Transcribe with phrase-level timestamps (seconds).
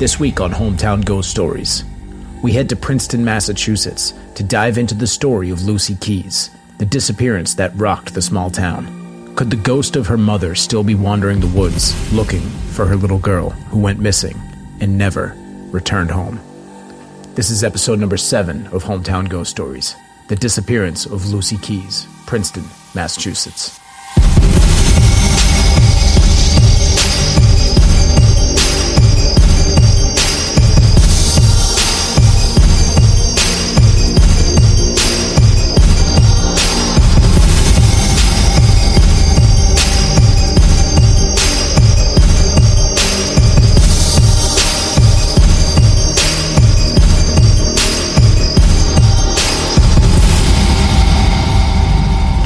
[0.00, 1.84] This week on Hometown Ghost Stories,
[2.42, 7.52] we head to Princeton, Massachusetts to dive into the story of Lucy Keyes, the disappearance
[7.56, 9.34] that rocked the small town.
[9.36, 12.40] Could the ghost of her mother still be wandering the woods looking
[12.72, 14.40] for her little girl who went missing
[14.80, 15.36] and never
[15.70, 16.40] returned home?
[17.34, 19.96] This is episode number seven of Hometown Ghost Stories
[20.28, 22.64] The Disappearance of Lucy Keyes, Princeton,
[22.94, 23.79] Massachusetts.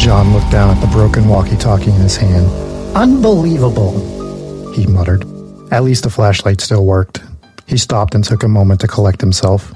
[0.04, 2.46] John looked down at the broken walkie talkie in his hand.
[2.94, 5.24] Unbelievable, he muttered.
[5.72, 7.22] At least the flashlight still worked.
[7.66, 9.72] He stopped and took a moment to collect himself.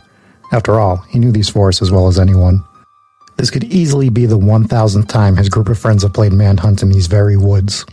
[0.52, 2.62] After all, he knew these forests as well as anyone.
[3.38, 6.93] This could easily be the 1000th time his group of friends have played manhunt in
[6.93, 7.87] these very woods.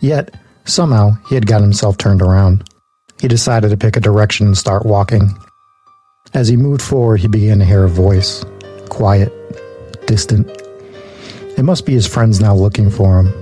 [0.00, 2.66] Yet, somehow, he had got himself turned around.
[3.20, 5.38] He decided to pick a direction and start walking.
[6.32, 8.42] As he moved forward, he began to hear a voice
[8.88, 9.30] quiet,
[10.06, 10.63] distant.
[11.56, 13.32] It must be his friends now looking for him.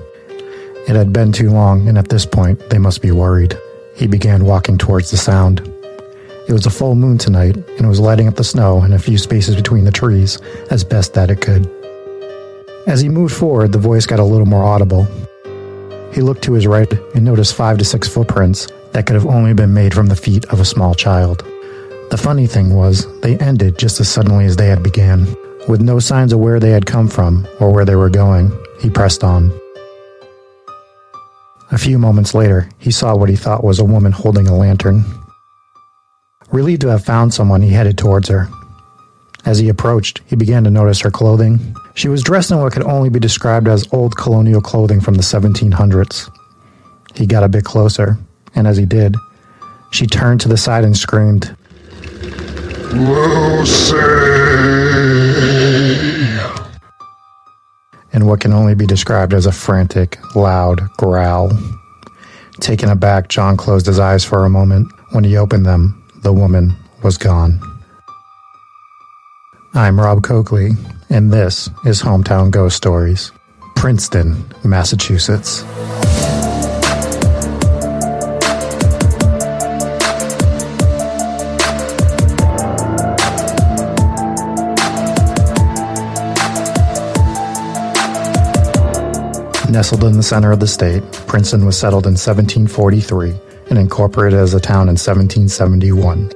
[0.86, 3.56] It had been too long, and at this point, they must be worried.
[3.94, 5.60] He began walking towards the sound.
[6.48, 8.98] It was a full moon tonight, and it was lighting up the snow and a
[8.98, 10.38] few spaces between the trees
[10.70, 11.70] as best that it could.
[12.86, 15.06] As he moved forward, the voice got a little more audible.
[16.12, 19.54] He looked to his right and noticed five to six footprints that could have only
[19.54, 21.44] been made from the feet of a small child.
[22.10, 25.34] The funny thing was, they ended just as suddenly as they had began.
[25.68, 28.90] With no signs of where they had come from or where they were going, he
[28.90, 29.52] pressed on.
[31.70, 35.04] A few moments later, he saw what he thought was a woman holding a lantern.
[36.50, 38.48] Relieved to have found someone, he headed towards her.
[39.44, 41.74] As he approached, he began to notice her clothing.
[41.94, 45.22] She was dressed in what could only be described as old colonial clothing from the
[45.22, 46.30] 1700s.
[47.14, 48.18] He got a bit closer,
[48.54, 49.16] and as he did,
[49.92, 51.56] she turned to the side and screamed,
[52.92, 53.96] Lucy!
[58.12, 61.52] In what can only be described as a frantic, loud growl.
[62.60, 64.92] Taken aback, John closed his eyes for a moment.
[65.10, 67.60] When he opened them, the woman was gone.
[69.74, 70.72] I'm Rob Coakley,
[71.08, 73.32] and this is Hometown Ghost Stories,
[73.74, 75.64] Princeton, Massachusetts.
[89.72, 93.32] Nestled in the center of the state, Princeton was settled in 1743
[93.70, 96.30] and incorporated as a town in 1771.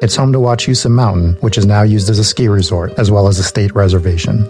[0.00, 3.28] It's home to Wachusett Mountain, which is now used as a ski resort as well
[3.28, 4.44] as a state reservation.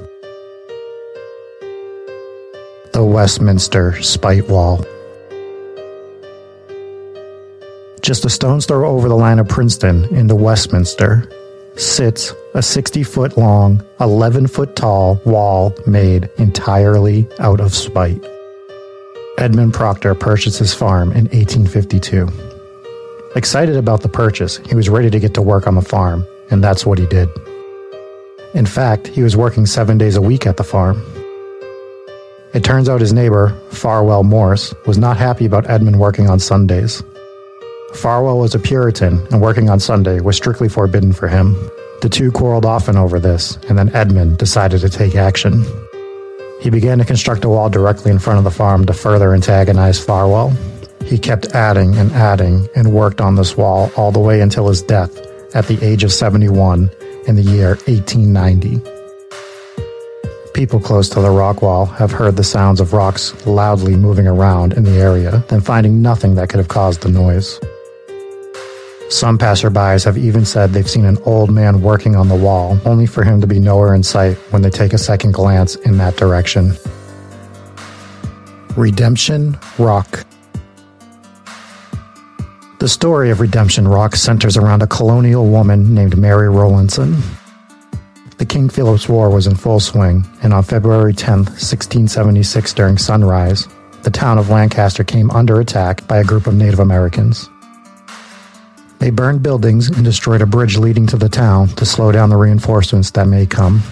[2.92, 4.86] The Westminster Spite Wall.
[8.00, 11.28] Just a stone's throw over the line of Princeton into Westminster
[11.78, 18.22] sits a 60 foot long, 11 foot tall wall made entirely out of spite.
[19.38, 22.28] Edmund Proctor purchased his farm in 1852.
[23.36, 26.64] Excited about the purchase, he was ready to get to work on the farm, and
[26.64, 27.28] that's what he did.
[28.54, 31.00] In fact, he was working seven days a week at the farm.
[32.54, 37.02] It turns out his neighbor, Farwell Morse, was not happy about Edmund working on Sundays.
[37.94, 41.54] Farwell was a Puritan, and working on Sunday was strictly forbidden for him.
[42.00, 45.64] The two quarreled often over this, and then Edmund decided to take action.
[46.60, 49.98] He began to construct a wall directly in front of the farm to further antagonize
[49.98, 50.50] Farwell.
[51.04, 54.82] He kept adding and adding and worked on this wall all the way until his
[54.82, 55.16] death
[55.54, 56.90] at the age of 71
[57.26, 58.80] in the year 1890.
[60.52, 64.72] People close to the rock wall have heard the sounds of rocks loudly moving around
[64.74, 67.58] in the area, then finding nothing that could have caused the noise.
[69.10, 73.06] Some passerbys have even said they've seen an old man working on the wall, only
[73.06, 76.16] for him to be nowhere in sight when they take a second glance in that
[76.16, 76.74] direction.
[78.76, 80.26] Redemption Rock
[82.80, 87.16] The story of Redemption Rock centers around a colonial woman named Mary Rowlandson.
[88.36, 93.66] The King Philip's War was in full swing, and on February 10, 1676, during sunrise,
[94.02, 97.48] the town of Lancaster came under attack by a group of Native Americans.
[98.98, 102.36] They burned buildings and destroyed a bridge leading to the town to slow down the
[102.36, 103.82] reinforcements that may come.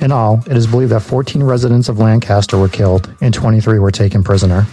[0.00, 3.90] In all, it is believed that 14 residents of Lancaster were killed and 23 were
[3.90, 4.66] taken prisoner.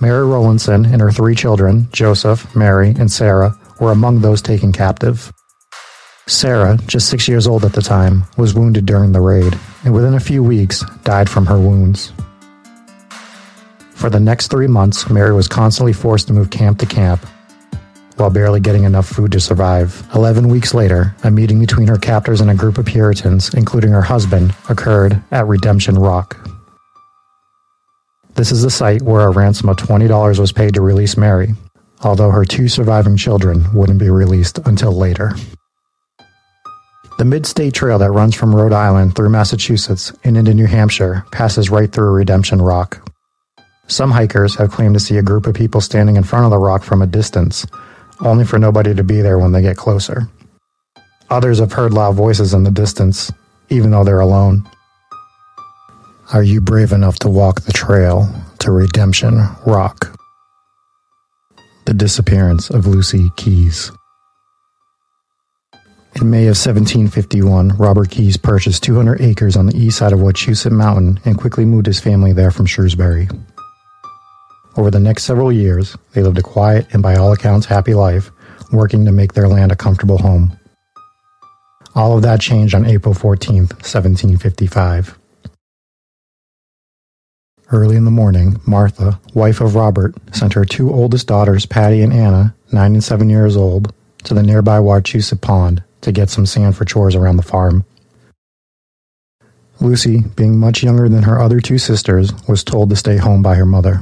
[0.00, 5.32] Mary Rowlandson and her three children, Joseph, Mary, and Sarah, were among those taken captive.
[6.26, 10.14] Sarah, just six years old at the time, was wounded during the raid, and within
[10.14, 12.12] a few weeks died from her wounds.
[13.94, 17.24] For the next three months, Mary was constantly forced to move camp to camp
[18.16, 20.06] while barely getting enough food to survive.
[20.14, 24.02] Eleven weeks later, a meeting between her captors and a group of Puritans, including her
[24.02, 26.36] husband, occurred at Redemption Rock.
[28.34, 31.54] This is the site where a ransom of $20 was paid to release Mary,
[32.02, 35.32] although her two surviving children wouldn't be released until later.
[37.18, 41.70] The Mid-State Trail that runs from Rhode Island through Massachusetts and into New Hampshire passes
[41.70, 43.10] right through Redemption Rock.
[43.86, 46.58] Some hikers have claimed to see a group of people standing in front of the
[46.58, 47.64] rock from a distance,
[48.20, 50.28] only for nobody to be there when they get closer.
[51.30, 53.32] Others have heard loud voices in the distance,
[53.68, 54.68] even though they're alone.
[56.32, 58.28] Are you brave enough to walk the trail
[58.60, 60.18] to Redemption Rock?
[61.84, 63.92] The disappearance of Lucy Keyes.
[66.20, 70.72] In May of 1751, Robert Keyes purchased 200 acres on the east side of Wachusett
[70.72, 73.28] Mountain and quickly moved his family there from Shrewsbury.
[74.76, 78.30] Over the next several years, they lived a quiet and by all accounts happy life,
[78.72, 80.58] working to make their land a comfortable home.
[81.94, 85.18] All of that changed on April 14, 1755.
[87.72, 92.12] Early in the morning, Martha, wife of Robert, sent her two oldest daughters, Patty and
[92.12, 93.94] Anna, nine and seven years old,
[94.24, 97.84] to the nearby Wachusett Pond to get some sand for chores around the farm.
[99.80, 103.54] Lucy, being much younger than her other two sisters, was told to stay home by
[103.54, 104.00] her mother.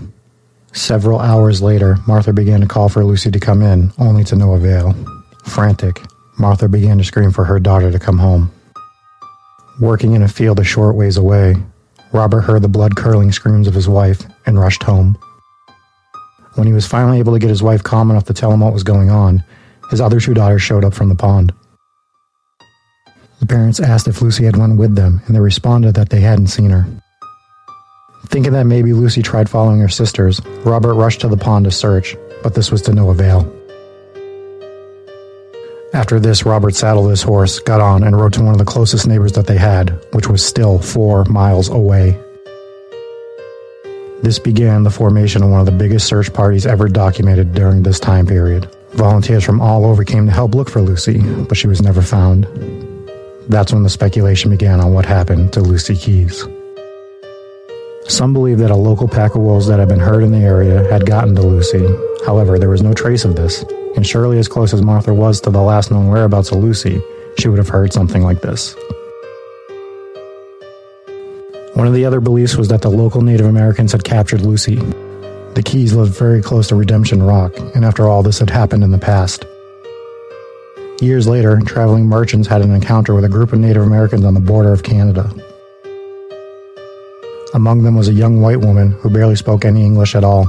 [0.74, 4.54] Several hours later, Martha began to call for Lucy to come in, only to no
[4.54, 4.92] avail.
[5.44, 6.02] Frantic,
[6.36, 8.50] Martha began to scream for her daughter to come home.
[9.80, 11.54] Working in a field a short ways away,
[12.12, 15.16] Robert heard the blood curdling screams of his wife and rushed home.
[16.54, 18.72] When he was finally able to get his wife calm enough to tell him what
[18.72, 19.44] was going on,
[19.90, 21.52] his other two daughters showed up from the pond.
[23.38, 26.48] The parents asked if Lucy had went with them, and they responded that they hadn't
[26.48, 26.86] seen her.
[28.28, 32.16] Thinking that maybe Lucy tried following her sisters, Robert rushed to the pond to search,
[32.42, 33.50] but this was to no avail.
[35.92, 39.06] After this, Robert saddled his horse, got on, and rode to one of the closest
[39.06, 42.18] neighbors that they had, which was still four miles away.
[44.20, 48.00] This began the formation of one of the biggest search parties ever documented during this
[48.00, 48.68] time period.
[48.92, 52.46] Volunteers from all over came to help look for Lucy, but she was never found.
[53.48, 56.44] That's when the speculation began on what happened to Lucy Keyes.
[58.06, 60.86] Some believe that a local pack of wolves that had been heard in the area
[60.90, 61.86] had gotten to Lucy.
[62.26, 63.64] However, there was no trace of this,
[63.96, 67.02] and surely as close as Martha was to the last known whereabouts of Lucy,
[67.38, 68.76] she would have heard something like this.
[71.74, 74.76] One of the other beliefs was that the local Native Americans had captured Lucy.
[75.54, 78.90] The Keyes lived very close to Redemption Rock, and after all, this had happened in
[78.90, 79.46] the past.
[81.00, 84.40] Years later, traveling merchants had an encounter with a group of Native Americans on the
[84.40, 85.34] border of Canada.
[87.54, 90.44] Among them was a young white woman who barely spoke any English at all.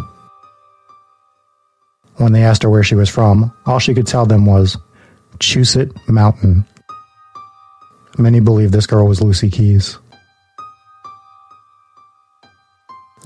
[2.16, 4.76] When they asked her where she was from, all she could tell them was
[5.38, 6.66] Chusett Mountain.
[8.18, 10.00] Many believe this girl was Lucy Keyes.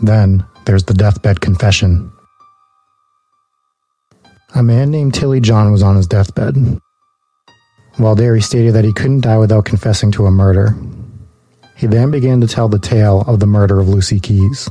[0.02, 2.12] Then there's the deathbed confession.
[4.56, 6.82] A man named Tilly John was on his deathbed.
[7.96, 10.76] While there, he stated that he couldn't die without confessing to a murder.
[11.80, 14.70] He then began to tell the tale of the murder of Lucy Keyes.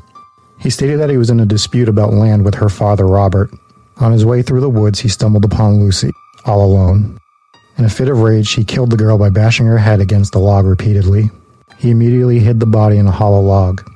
[0.59, 3.51] He stated that he was in a dispute about land with her father, Robert.
[3.97, 6.11] On his way through the woods, he stumbled upon Lucy,
[6.45, 7.19] all alone.
[7.79, 10.39] In a fit of rage, he killed the girl by bashing her head against the
[10.39, 11.31] log repeatedly.
[11.79, 13.89] He immediately hid the body in a hollow log.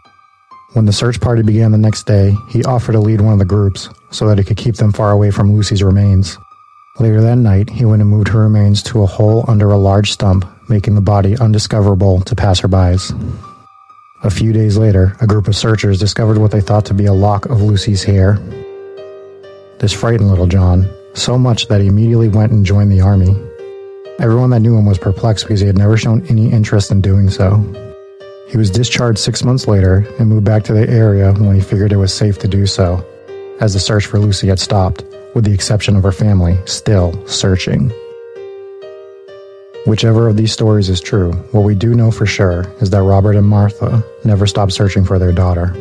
[0.73, 3.45] When the search party began the next day, he offered to lead one of the
[3.45, 6.38] groups so that he could keep them far away from Lucy's remains.
[6.99, 10.12] Later that night, he went and moved her remains to a hole under a large
[10.12, 13.12] stump, making the body undiscoverable to passerbys.
[14.25, 17.12] A few days later, a group of searchers discovered what they thought to be a
[17.12, 18.38] lock of Lucy's hair.
[19.81, 23.37] This frightened little John, so much that he immediately went and joined the army.
[24.21, 27.31] Everyone that knew him was perplexed because he had never shown any interest in doing
[27.31, 27.57] so.
[28.49, 31.92] He was discharged six months later and moved back to the area when he figured
[31.92, 33.04] it was safe to do so,
[33.61, 35.04] as the search for Lucy had stopped,
[35.35, 37.90] with the exception of her family still searching.
[39.84, 43.34] Whichever of these stories is true, what we do know for sure is that Robert
[43.34, 45.74] and Martha never stopped searching for their daughter.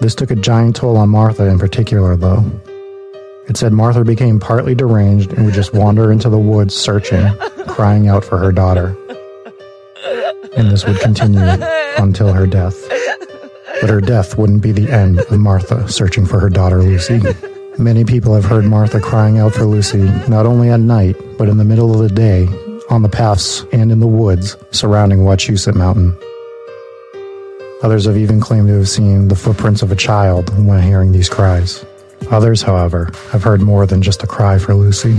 [0.00, 2.44] This took a giant toll on Martha in particular, though.
[3.48, 7.32] It said Martha became partly deranged and would just wander into the woods searching,
[7.68, 8.96] crying out for her daughter.
[10.56, 11.46] And this would continue
[11.98, 12.76] until her death.
[13.80, 17.20] But her death wouldn't be the end of Martha searching for her daughter Lucy.
[17.78, 21.58] Many people have heard Martha crying out for Lucy, not only at night, but in
[21.58, 22.48] the middle of the day,
[22.90, 26.16] on the paths and in the woods surrounding Wachusett Mountain.
[27.82, 31.28] Others have even claimed to have seen the footprints of a child when hearing these
[31.28, 31.84] cries.
[32.30, 35.14] Others, however, have heard more than just a cry for Lucy.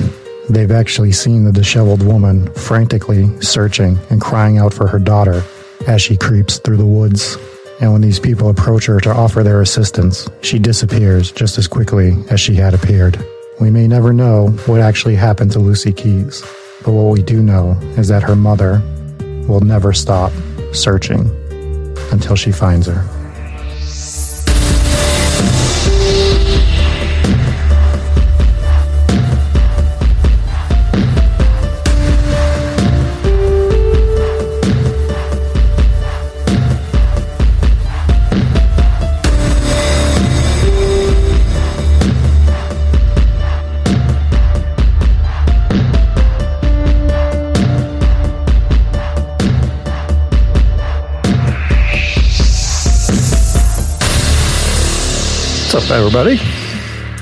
[0.50, 5.44] They've actually seen the disheveled woman frantically searching and crying out for her daughter
[5.88, 7.38] as she creeps through the woods.
[7.80, 12.16] And when these people approach her to offer their assistance, she disappears just as quickly
[12.32, 13.24] as she had appeared.
[13.62, 16.44] We may never know what actually happened to Lucy Keyes,
[16.84, 18.82] but what we do know is that her mother
[19.48, 20.32] will never stop
[20.74, 21.30] searching
[22.12, 23.17] until she finds her.
[55.78, 56.38] Up, everybody?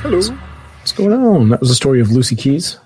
[0.01, 0.17] Hello.
[0.79, 1.49] What's going on?
[1.49, 2.79] That was the story of Lucy Keyes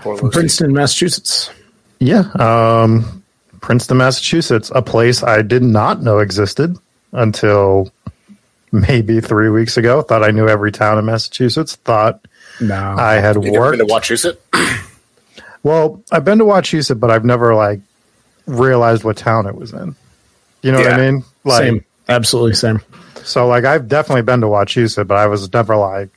[0.00, 1.50] from Princeton, Massachusetts.
[1.98, 3.24] Yeah, um,
[3.60, 6.76] Princeton, Massachusetts, a place I did not know existed
[7.10, 7.90] until
[8.70, 10.02] maybe three weeks ago.
[10.02, 11.74] Thought I knew every town in Massachusetts.
[11.76, 12.24] Thought
[12.60, 12.94] No.
[12.96, 13.78] I had You worked.
[13.78, 14.36] been to Wachusett?
[15.64, 17.80] well, I've been to Wachusett, but I've never like
[18.46, 19.96] realized what town it was in.
[20.62, 21.24] You know what I mean?
[21.44, 21.84] Like, same.
[22.08, 22.80] Absolutely same.
[23.24, 26.08] So like I've definitely been to Wachusett, but I was never like,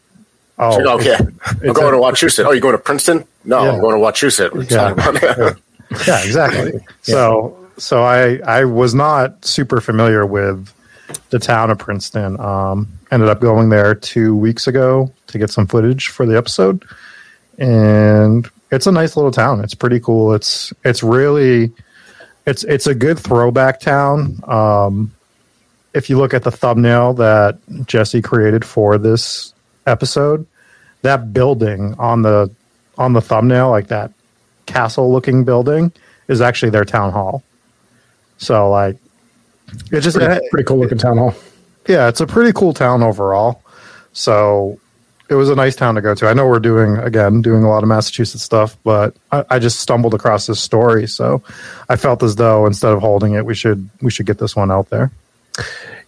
[0.60, 1.16] oh, Oh, okay.
[1.16, 2.46] I'm going to Wachusett.
[2.46, 3.26] Oh, you're going to Princeton?
[3.44, 3.72] No, Yeah.
[3.74, 4.70] I'm going to Wachusett.
[4.72, 5.54] Yeah.
[6.08, 6.80] yeah, exactly.
[7.02, 10.72] So, so I I was not super familiar with
[11.30, 12.40] the town of Princeton.
[12.40, 16.84] Um, ended up going there two weeks ago to get some footage for the episode,
[17.58, 19.64] and it's a nice little town.
[19.64, 20.34] It's pretty cool.
[20.34, 21.72] It's it's really
[22.46, 24.40] it's it's a good throwback town.
[24.48, 25.12] Um,
[25.96, 29.54] if you look at the thumbnail that Jesse created for this
[29.88, 30.46] episode,
[31.02, 32.52] that building on the
[32.98, 34.12] on the thumbnail, like that
[34.66, 35.92] castle looking building,
[36.28, 37.44] is actually their town hall.
[38.38, 38.98] So like,
[39.92, 41.34] it's just Pretty, pretty cool looking town hall.
[41.88, 43.62] yeah, it's a pretty cool town overall.
[44.12, 44.80] So
[45.30, 46.28] it was a nice town to go to.
[46.28, 49.80] I know we're doing again doing a lot of Massachusetts stuff, but I, I just
[49.80, 51.42] stumbled across this story, so
[51.88, 54.72] I felt as though instead of holding it, we should we should get this one
[54.72, 55.10] out there.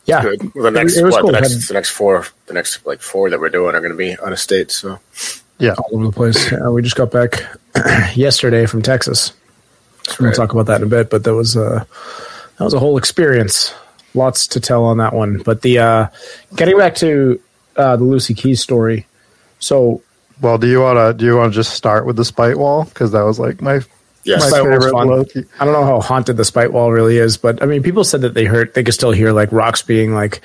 [0.06, 0.22] Yeah.
[0.22, 0.52] Good.
[0.54, 1.32] The next, It was what, cool.
[1.32, 3.92] the Had- next, the next four, the next like four that we're doing are going
[3.92, 4.72] to be out of state.
[4.72, 5.00] So
[5.60, 6.52] Yeah, all over the place.
[6.66, 7.44] Uh, we just got back
[8.16, 9.34] yesterday from Texas.
[10.20, 10.36] We'll right.
[10.36, 11.84] talk about that in a bit, but that was uh,
[12.58, 13.74] that was a whole experience.
[14.14, 15.40] Lots to tell on that one.
[15.44, 16.08] But the uh,
[16.56, 17.42] getting back to
[17.76, 19.06] uh, the Lucy Keyes story.
[19.60, 20.02] So
[20.40, 22.86] Well, do you want to do you want to just start with the spite wall
[22.86, 23.82] because that was like my
[24.28, 25.08] yes, my Spite favorite fun.
[25.08, 25.46] Loki.
[25.60, 28.22] I don't know how haunted the spite wall really is, but I mean, people said
[28.22, 30.42] that they heard they could still hear like rocks being like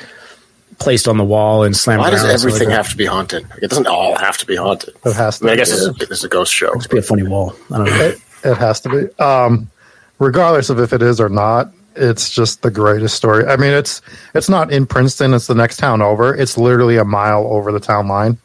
[0.78, 2.00] placed on the wall and slammed.
[2.00, 3.48] why does down and stuff everything like have to be haunted?
[3.50, 4.94] Like, it doesn't all have to be haunted.
[5.04, 5.76] It has I mean, I to guess be.
[5.76, 6.72] this is, this a ghost show.
[6.74, 7.54] It's be a funny wall.
[7.72, 8.04] I don't know.
[8.06, 9.22] It, it has to be.
[9.22, 9.70] Um,
[10.18, 13.44] regardless of if it is or not, it's just the greatest story.
[13.44, 14.00] I mean, it's
[14.34, 15.34] it's not in Princeton.
[15.34, 16.34] It's the next town over.
[16.34, 18.38] It's literally a mile over the town line,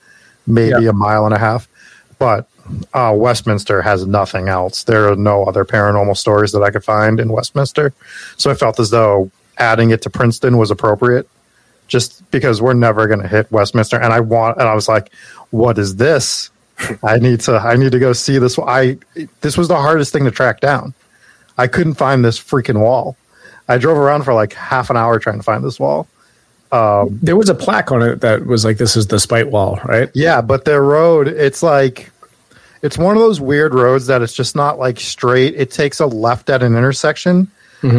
[0.45, 0.89] maybe Yeah.
[0.89, 1.67] a mile and a half.
[2.19, 2.47] But
[2.93, 4.83] uh, Westminster has nothing else.
[4.83, 7.93] There are no other paranormal stories that I could find in Westminster.
[8.37, 11.27] So I felt as though adding it to Princeton was appropriate,
[11.87, 13.99] just because we're never going to hit Westminster.
[13.99, 15.11] And I want, and I was like,
[15.51, 16.49] what is this?
[17.03, 18.59] I need to I need to go see this.
[18.59, 18.97] I
[19.41, 20.93] this was the hardest thing to track down.
[21.57, 23.17] I couldn't find this freaking wall.
[23.67, 26.07] I drove around for like half an hour trying to find this wall.
[27.21, 30.11] There was a plaque on it that was like, "This is the spite wall," right?
[30.13, 32.11] Yeah, but their road, it's like
[32.81, 35.55] it's one of those weird roads that it's just not like straight.
[35.55, 37.49] It takes a left at an intersection.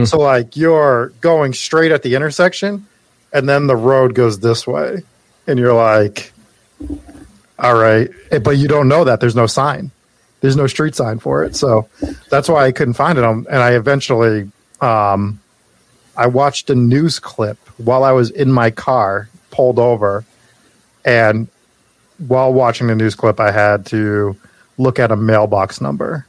[0.06, 2.86] So like you're going straight at the intersection
[3.32, 5.02] and then the road goes this way.
[5.46, 6.32] And you're like
[7.58, 9.90] all right, Eh, but you don't know that there's no sign.
[10.40, 11.56] There's no street sign for it.
[11.56, 11.88] So
[12.30, 13.24] that's why I couldn't find it.
[13.24, 15.40] Um, And I eventually um
[16.16, 20.24] I watched a news clip while I was in my car, pulled over,
[21.04, 21.46] and
[22.26, 24.36] while watching the news clip, I had to
[24.78, 26.24] look at a mailbox number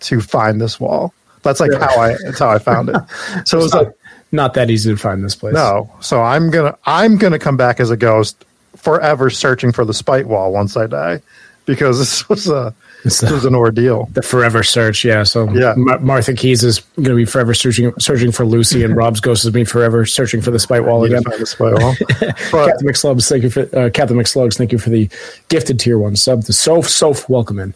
[0.00, 1.12] to find this wall.
[1.42, 2.96] That's like how I that's how I found it.
[3.46, 3.94] So it was It's like not,
[4.32, 5.54] not that easy to find this place.
[5.54, 5.92] no.
[6.00, 8.44] So I'm gonna I'm gonna come back as a ghost
[8.76, 11.20] forever searching for the spite wall once I die.
[11.66, 14.08] because this was a It's this the, was an ordeal.
[14.12, 15.04] the forever search.
[15.04, 15.22] Yeah.
[15.24, 15.74] So Yeah.
[15.76, 19.44] Ma- Martha Keyes is going to be forever searching searching for Lucy, and Rob's ghost
[19.44, 21.22] is being forever searching for the spite wall again.
[21.24, 21.94] the spite wall.
[22.50, 24.56] But Captain McSlugs, thank you for uh, Captain McSlugs.
[24.56, 25.08] Thank you for the
[25.48, 26.42] gifted tier one sub.
[26.44, 27.74] The Soph Soph welcome in.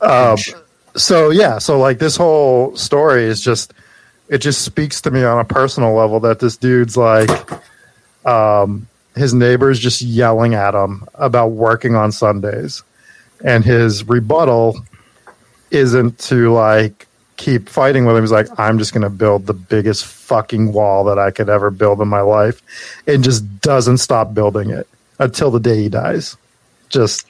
[0.00, 0.36] Um,
[0.96, 3.72] so yeah, so like this whole story is just
[4.28, 7.30] it just speaks to me on a personal level that this dude's like
[8.26, 12.82] um his neighbors just yelling at him about working on Sundays.
[13.42, 14.78] And his rebuttal
[15.70, 18.22] isn't to like keep fighting with him.
[18.22, 22.00] He's like, I'm just gonna build the biggest fucking wall that I could ever build
[22.00, 22.62] in my life
[23.06, 24.86] and just doesn't stop building it
[25.18, 26.36] until the day he dies.
[26.88, 27.26] Just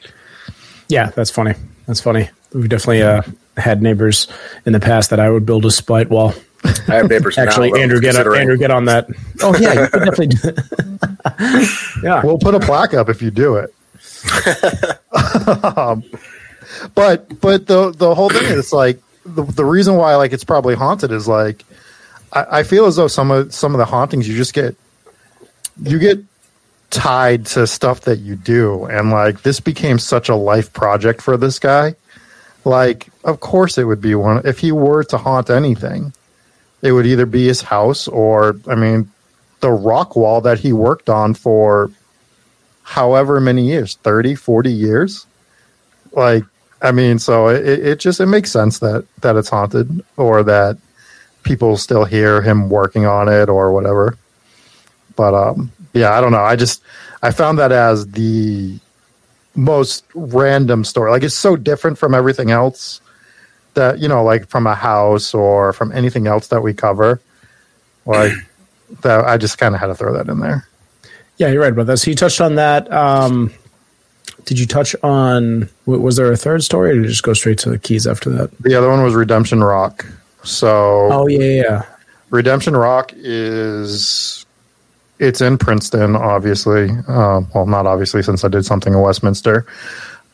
[0.89, 1.55] Yeah, that's funny.
[1.87, 2.29] That's funny.
[2.53, 3.23] We've definitely uh,
[3.57, 4.29] had neighbors
[4.67, 6.35] in the past that I would build a spite wall.
[6.89, 7.81] I have neighbors Actually, now.
[7.81, 9.07] Andrew, get considering- Andrew, get on that.
[9.43, 10.27] Oh yeah, you could definitely.
[10.29, 11.99] Do that.
[12.03, 13.75] yeah, We'll put a plaque up if you do it.
[15.77, 16.05] Um,
[16.95, 20.75] but but the the whole thing is like the the reason why like it's probably
[20.75, 21.65] haunted is like
[22.33, 24.77] I, I feel as though some of some of the hauntings you just get
[25.83, 26.19] you get
[26.91, 28.85] tied to stuff that you do.
[28.85, 31.97] And like this became such a life project for this guy.
[32.65, 36.13] Like of course it would be one if he were to haunt anything
[36.85, 39.11] it would either be his house or i mean
[39.61, 41.91] the rock wall that he worked on for
[42.85, 45.27] however many years 30 40 years?
[46.13, 46.45] Like
[46.83, 50.77] i mean so it, it just it makes sense that that it's haunted or that
[51.43, 54.17] people still hear him working on it or whatever.
[55.17, 56.45] But um yeah i don't know.
[56.45, 56.83] I just
[57.23, 58.79] i found that as the
[59.57, 61.11] most random story.
[61.11, 63.01] Like it's so different from everything else
[63.75, 67.21] that you know like from a house or from anything else that we cover.
[68.07, 68.33] Like
[69.03, 70.67] that i just kind of had to throw that in there
[71.37, 71.99] yeah, you're right about that.
[71.99, 72.91] So you touched on that.
[72.93, 73.53] Um,
[74.45, 75.69] did you touch on?
[75.87, 78.31] Was there a third story, or did you just go straight to the Keyes after
[78.31, 78.51] that?
[78.59, 80.07] The other one was Redemption Rock.
[80.43, 81.83] So Oh yeah, yeah.
[82.31, 84.45] Redemption Rock is
[85.19, 86.91] it's in Princeton, obviously.
[87.09, 89.67] Um, well, not obviously since I did something in Westminster,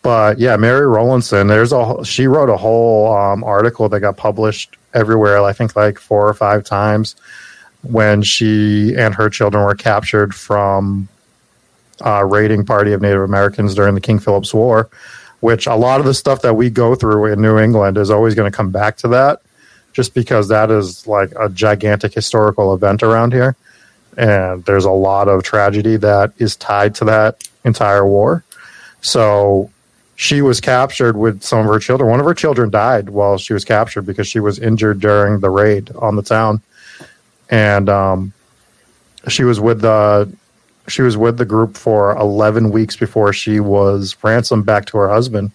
[0.02, 1.46] but yeah, Mary Rowlandson.
[1.46, 5.42] There's a she wrote a whole um, article that got published everywhere.
[5.44, 7.14] I think like four or five times
[7.82, 11.08] when she and her children were captured from
[12.00, 14.88] a raiding party of Native Americans during the King Philip's War.
[15.40, 18.34] Which a lot of the stuff that we go through in New England is always
[18.34, 19.40] going to come back to that
[19.92, 23.56] just because that is like a gigantic historical event around here.
[24.16, 28.44] And there's a lot of tragedy that is tied to that entire war.
[29.00, 29.70] So
[30.16, 32.10] she was captured with some of her children.
[32.10, 35.48] One of her children died while she was captured because she was injured during the
[35.50, 36.60] raid on the town.
[37.50, 38.32] And um,
[39.28, 40.32] she was with the
[40.88, 45.08] she was with the group for 11 weeks before she was ransomed back to her
[45.08, 45.52] husband.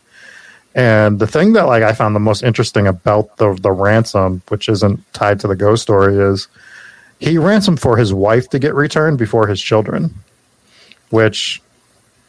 [0.73, 4.67] And the thing that like I found the most interesting about the the ransom, which
[4.69, 6.47] isn't tied to the ghost story, is
[7.19, 10.13] he ransomed for his wife to get returned before his children,
[11.09, 11.61] which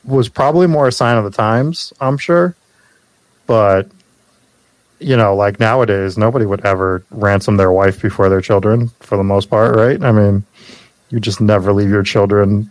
[0.04, 2.54] was probably more a sign of the times, I'm sure.
[3.48, 3.90] But
[4.98, 9.24] you know, like nowadays, nobody would ever ransom their wife before their children, for the
[9.24, 10.02] most part, right?
[10.02, 10.44] I mean,
[11.10, 12.70] you just never leave your children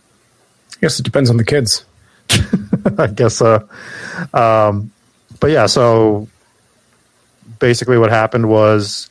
[0.75, 1.85] I guess it depends on the kids.
[2.97, 3.67] I guess so.
[4.33, 4.91] Um,
[5.39, 6.27] but yeah, so
[7.59, 9.09] basically what happened was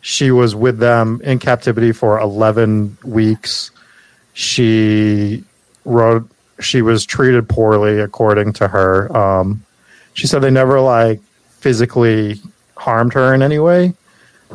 [0.00, 3.70] she was with them in captivity for 11 weeks.
[4.34, 5.44] She
[5.84, 6.28] wrote,
[6.60, 9.16] she was treated poorly, according to her.
[9.16, 9.64] Um,
[10.12, 11.20] she said they never like
[11.60, 12.40] physically
[12.76, 13.94] harmed her in any way.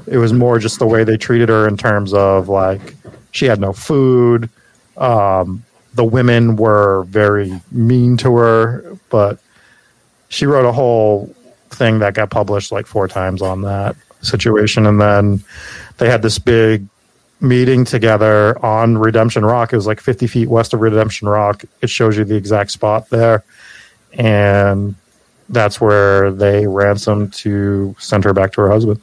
[0.07, 2.95] It was more just the way they treated her in terms of like
[3.31, 4.49] she had no food.
[4.97, 5.63] Um,
[5.93, 9.39] the women were very mean to her, but
[10.29, 11.33] she wrote a whole
[11.69, 14.87] thing that got published like four times on that situation.
[14.87, 15.43] And then
[15.97, 16.87] they had this big
[17.39, 19.73] meeting together on Redemption Rock.
[19.73, 21.63] It was like 50 feet west of Redemption Rock.
[21.81, 23.43] It shows you the exact spot there.
[24.13, 24.95] And
[25.53, 29.01] that's where they ransomed to send her back to her husband.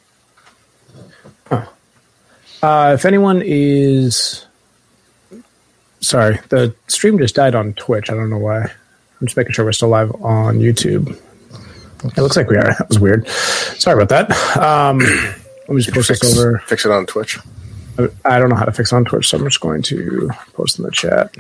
[2.62, 4.46] Uh, if anyone is
[6.00, 8.10] sorry, the stream just died on Twitch.
[8.10, 8.60] I don't know why.
[8.62, 11.18] I'm just making sure we're still live on YouTube.
[12.04, 12.74] It looks like we are.
[12.78, 13.26] That was weird.
[13.28, 14.56] Sorry about that.
[14.58, 14.98] Um,
[15.68, 16.58] let me just post Fix, this over.
[16.66, 17.38] fix it on Twitch.
[18.24, 20.78] I don't know how to fix it on Twitch, so I'm just going to post
[20.78, 21.34] in the chat.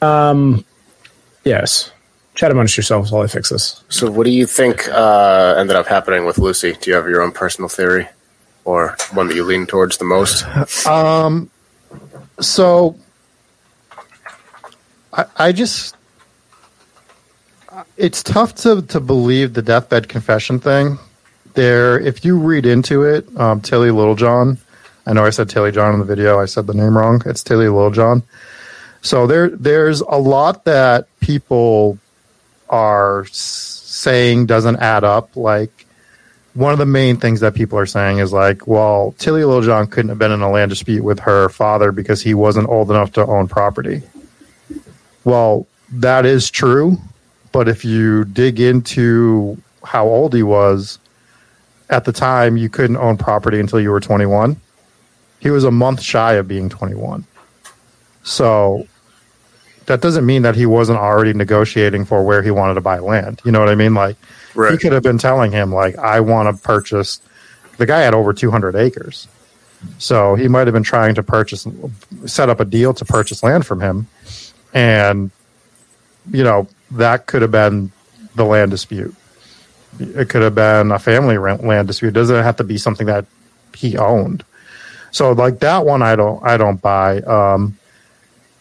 [0.00, 0.64] Um,
[1.44, 1.90] yes,
[2.38, 3.82] chat amongst yourselves while I fix this.
[3.88, 6.72] So, what do you think uh, ended up happening with Lucy?
[6.80, 8.08] Do you have your own personal theory,
[8.64, 10.44] or one that you lean towards the most?
[10.86, 11.50] Um,
[12.40, 12.96] so
[15.12, 15.96] I, I just
[17.96, 20.98] it's tough to to believe the deathbed confession thing.
[21.54, 24.58] There, if you read into it, um, Tilly Littlejohn.
[25.06, 26.38] I know I said Tilly John in the video.
[26.38, 27.20] I said the name wrong.
[27.26, 28.22] It's Tilly Littlejohn.
[29.00, 31.98] So there, there's a lot that people
[32.70, 35.36] are saying doesn't add up.
[35.36, 35.86] Like
[36.54, 40.08] one of the main things that people are saying is like, well, Tilly Littlejohn couldn't
[40.08, 43.26] have been in a land dispute with her father because he wasn't old enough to
[43.26, 44.02] own property.
[45.24, 46.96] Well, that is true,
[47.52, 50.98] but if you dig into how old he was
[51.90, 54.60] at the time, you couldn't own property until you were 21.
[55.40, 57.24] He was a month shy of being 21.
[58.22, 58.86] So
[59.88, 63.40] that doesn't mean that he wasn't already negotiating for where he wanted to buy land.
[63.44, 63.94] You know what I mean?
[63.94, 64.16] Like
[64.54, 64.72] right.
[64.72, 67.20] he could have been telling him like I want to purchase
[67.78, 69.28] the guy had over 200 acres.
[69.96, 71.66] So he might have been trying to purchase
[72.26, 74.08] set up a deal to purchase land from him
[74.74, 75.30] and
[76.30, 77.90] you know, that could have been
[78.34, 79.14] the land dispute.
[79.98, 82.10] It could have been a family land dispute.
[82.10, 83.24] It doesn't have to be something that
[83.74, 84.44] he owned.
[85.12, 87.20] So like that one I don't I don't buy.
[87.20, 87.78] Um,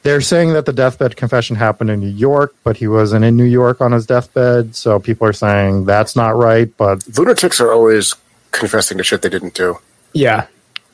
[0.07, 3.43] they're saying that the deathbed confession happened in New York, but he wasn't in New
[3.43, 4.73] York on his deathbed.
[4.73, 6.71] So people are saying that's not right.
[6.77, 8.13] But lunatics are always
[8.51, 9.77] confessing to shit they didn't do.
[10.13, 10.47] Yeah,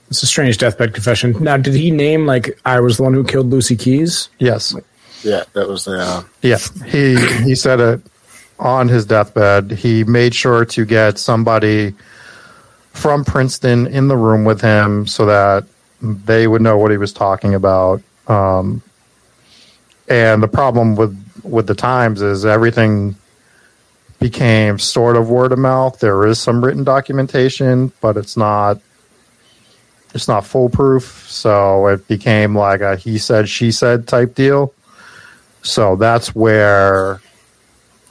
[0.09, 1.35] it's a strange deathbed confession.
[1.43, 4.29] Now, did he name like I was the one who killed Lucy Keyes?
[4.39, 4.75] Yes.
[5.21, 5.99] Yeah, that was the.
[5.99, 6.23] Uh...
[6.41, 8.01] Yeah, he he said it
[8.57, 9.69] on his deathbed.
[9.69, 11.93] He made sure to get somebody
[12.93, 15.65] from Princeton in the room with him so that
[16.01, 18.01] they would know what he was talking about.
[18.27, 18.81] Um,
[20.07, 23.15] and the problem with with the Times is everything
[24.19, 25.99] became sort of word of mouth.
[25.99, 28.79] There is some written documentation, but it's not
[30.13, 31.25] it's not foolproof.
[31.29, 34.73] So it became like a he said she said type deal.
[35.61, 37.21] So that's where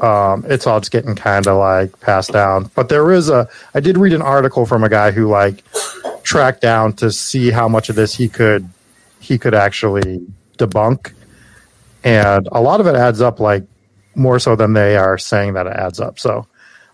[0.02, 2.70] um, it's all just getting kind of like passed down.
[2.74, 5.62] But there is a, I did read an article from a guy who like
[6.24, 8.68] tracked down to see how much of this he could,
[9.20, 10.26] he could actually
[10.58, 11.12] debunk.
[12.04, 13.64] And a lot of it adds up like
[14.14, 16.18] more so than they are saying that it adds up.
[16.18, 16.46] So,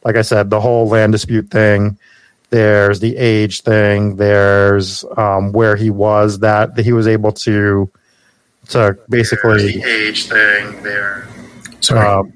[0.04, 1.98] like I said, the whole land dispute thing,
[2.50, 7.90] there's the age thing, there's um, where he was that, that he was able to
[8.68, 11.26] to basically the age thing there.
[11.80, 12.06] Sorry.
[12.06, 12.32] Um,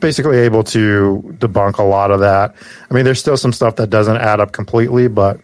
[0.00, 2.54] basically able to debunk a lot of that.
[2.90, 5.40] I mean, there's still some stuff that doesn't add up completely, but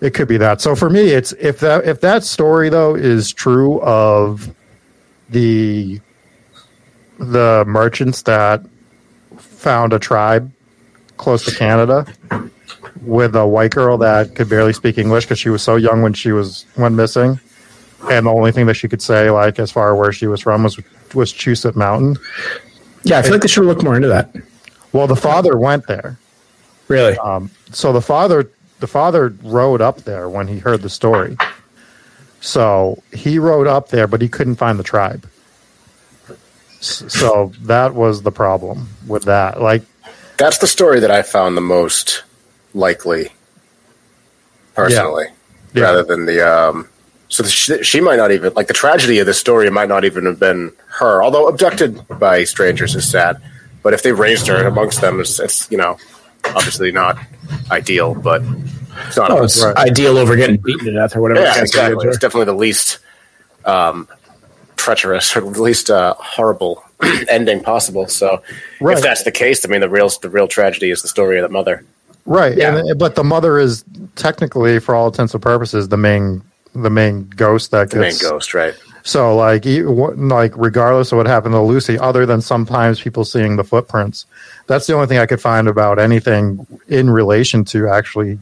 [0.00, 0.60] it could be that.
[0.60, 4.54] So for me, it's if that if that story though is true of
[5.28, 6.00] the
[7.18, 8.62] the merchants that
[9.36, 10.52] found a tribe
[11.16, 12.06] close to Canada
[13.02, 16.12] with a white girl that could barely speak English because she was so young when
[16.12, 17.40] she was went missing
[18.10, 20.62] and the only thing that she could say, like as far where she was from,
[20.62, 20.78] was
[21.14, 22.16] was Chusett Mountain.
[23.02, 24.34] Yeah, I feel like they should look more into that.
[24.92, 26.18] Well, the father went there.
[26.88, 27.16] Really?
[27.18, 31.36] Um, so the father, the father rode up there when he heard the story.
[32.40, 35.28] So he rode up there, but he couldn't find the tribe.
[36.80, 39.60] So that was the problem with that.
[39.60, 39.82] Like,
[40.36, 42.22] that's the story that I found the most
[42.72, 43.32] likely,
[44.74, 45.26] personally,
[45.74, 45.82] yeah.
[45.82, 46.88] rather than the um,
[47.28, 50.24] so she, she, might not even like the tragedy of the story might not even
[50.26, 53.42] have been her, although abducted by strangers is sad.
[53.82, 55.98] But if they raised her amongst them, it's, it's you know
[56.54, 57.18] obviously not
[57.70, 58.42] ideal, but
[59.06, 59.76] it's not oh, it's right.
[59.76, 61.42] ideal over getting beaten to death or whatever.
[61.42, 62.08] Yeah, exactly.
[62.08, 62.98] It's definitely the least
[63.64, 64.08] um,
[64.76, 66.82] treacherous or the least uh, horrible
[67.28, 68.08] ending possible.
[68.08, 68.42] So
[68.80, 68.96] right.
[68.96, 71.42] if that's the case, I mean the real the real tragedy is the story of
[71.42, 71.84] the mother.
[72.24, 72.56] Right.
[72.56, 72.76] Yeah.
[72.76, 73.84] And, but the mother is
[74.14, 76.42] technically, for all intents and purposes, the main
[76.74, 78.74] the main ghost that the gets, main ghost, right?
[79.02, 83.64] So like like regardless of what happened to Lucy, other than sometimes people seeing the
[83.64, 84.26] footprints,
[84.66, 88.38] that's the only thing I could find about anything in relation to actually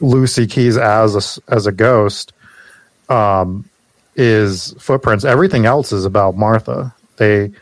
[0.00, 2.32] Lucy Keyes as a, as a ghost.
[3.08, 3.64] Um,
[4.16, 5.24] is footprints.
[5.24, 6.94] Everything else is about Martha.
[7.18, 7.52] They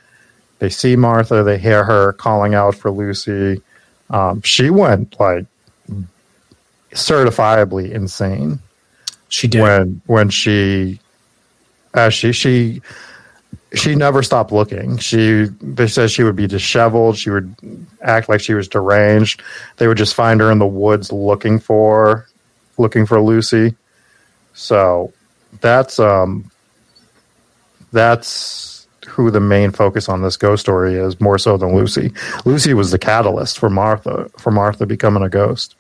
[0.61, 3.61] they see Martha, they hear her calling out for Lucy.
[4.11, 5.47] Um, she went like
[6.93, 8.61] certifiably insane.
[9.29, 11.01] She did when when she
[11.95, 12.83] as she she
[13.73, 14.99] she never stopped looking.
[14.99, 17.17] She they said she would be disheveled.
[17.17, 17.55] She would
[18.03, 19.43] act like she was deranged.
[19.77, 22.27] They would just find her in the woods looking for
[22.79, 23.75] looking for Lucy.
[24.53, 25.13] So
[25.61, 26.51] that's um
[27.93, 32.13] that's who the main focus on this ghost story is more so than Lucy.
[32.45, 35.75] Lucy was the catalyst for Martha for Martha becoming a ghost.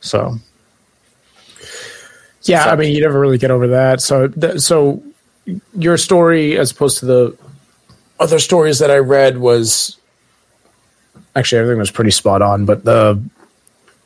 [0.00, 0.38] So
[2.42, 4.00] yeah, so, I mean, you never really get over that.
[4.00, 5.02] So, so
[5.74, 7.38] your story, as opposed to the
[8.20, 9.96] other stories that I read was
[11.36, 13.22] actually everything was pretty spot on, but the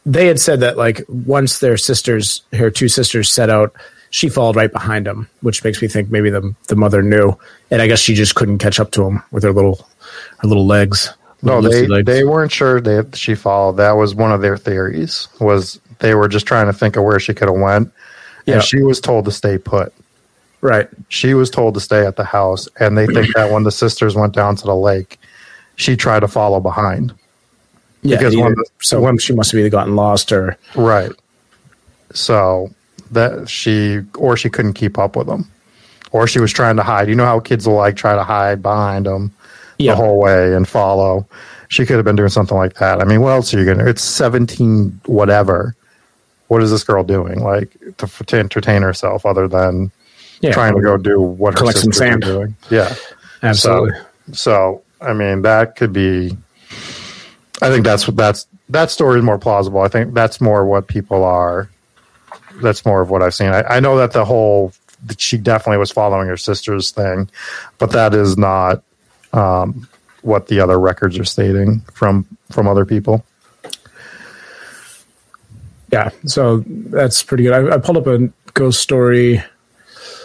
[0.04, 3.74] they had said that like once their sisters, her two sisters, set out,
[4.10, 7.36] she followed right behind them, which makes me think maybe the the mother knew,
[7.70, 9.86] and I guess she just couldn't catch up to him with her little
[10.38, 11.10] her little legs.
[11.42, 13.78] No, they they weren't sure that she followed.
[13.78, 15.28] That was one of their theories.
[15.40, 17.92] Was they were just trying to think of where she could have went,
[18.46, 18.54] yeah.
[18.54, 19.92] and she was told to stay put.
[20.62, 20.88] Right.
[21.08, 24.14] She was told to stay at the house, and they think that when the sisters
[24.14, 25.18] went down to the lake,
[25.76, 27.12] she tried to follow behind.
[28.02, 31.10] Yeah, because either, the, so when, she must have either gotten lost or right.
[32.14, 32.70] So
[33.10, 35.50] that she or she couldn't keep up with them,
[36.12, 37.08] or she was trying to hide.
[37.08, 39.32] You know how kids will like try to hide behind them
[39.78, 39.92] yeah.
[39.92, 41.26] the whole way and follow.
[41.68, 43.00] She could have been doing something like that.
[43.00, 43.88] I mean, what else are you gonna?
[43.88, 45.74] It's seventeen, whatever.
[46.48, 47.42] What is this girl doing?
[47.42, 49.90] Like to, to entertain herself, other than
[50.42, 52.22] yeah, trying to go do what collect some sand.
[52.22, 52.56] doing.
[52.70, 52.94] Yeah,
[53.42, 53.98] absolutely.
[54.32, 56.36] So, so, I mean, that could be.
[57.62, 59.80] I think that's that's that story is more plausible.
[59.80, 61.70] I think that's more what people are.
[62.60, 63.48] That's more of what I've seen.
[63.48, 64.72] I, I know that the whole
[65.06, 67.30] that she definitely was following her sister's thing,
[67.78, 68.82] but that is not
[69.32, 69.88] um,
[70.22, 73.24] what the other records are stating from from other people.
[75.92, 77.52] Yeah, so that's pretty good.
[77.52, 79.42] I, I pulled up a ghost story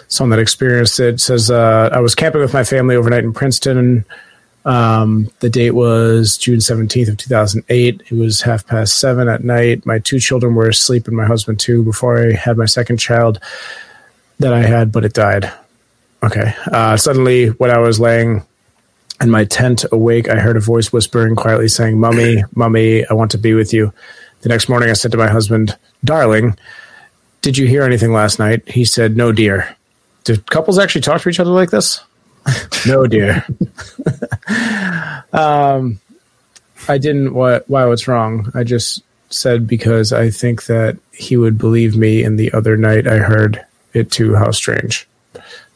[0.08, 4.06] someone that experienced it says uh, I was camping with my family overnight in Princeton.
[4.66, 8.02] Um, the date was June 17th of 2008.
[8.06, 9.86] It was half past seven at night.
[9.86, 13.40] My two children were asleep and my husband too before I had my second child
[14.40, 15.52] that I had, but it died.
[16.24, 16.54] Okay.
[16.72, 18.44] Uh, suddenly, when I was laying
[19.22, 23.32] in my tent awake, I heard a voice whispering quietly saying, Mummy, Mummy, I want
[23.32, 23.94] to be with you.
[24.42, 26.58] The next morning, I said to my husband, Darling,
[27.42, 28.68] did you hear anything last night?
[28.68, 29.77] He said, No, dear.
[30.28, 32.02] Do couples actually talk to each other like this?
[32.86, 33.46] no, dear.
[35.32, 36.02] um,
[36.90, 37.34] I didn't.
[37.34, 37.64] What?
[37.70, 37.86] Why?
[37.86, 38.52] What's wrong?
[38.54, 42.26] I just said because I think that he would believe me.
[42.26, 44.36] And the other night, I heard it too.
[44.36, 45.08] How strange.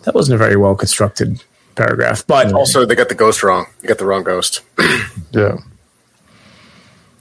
[0.04, 1.42] That wasn't a very well constructed
[1.76, 2.28] paragraph.
[2.28, 3.68] But also, they got the ghost wrong.
[3.82, 4.60] You got the wrong ghost.
[5.32, 5.60] yeah.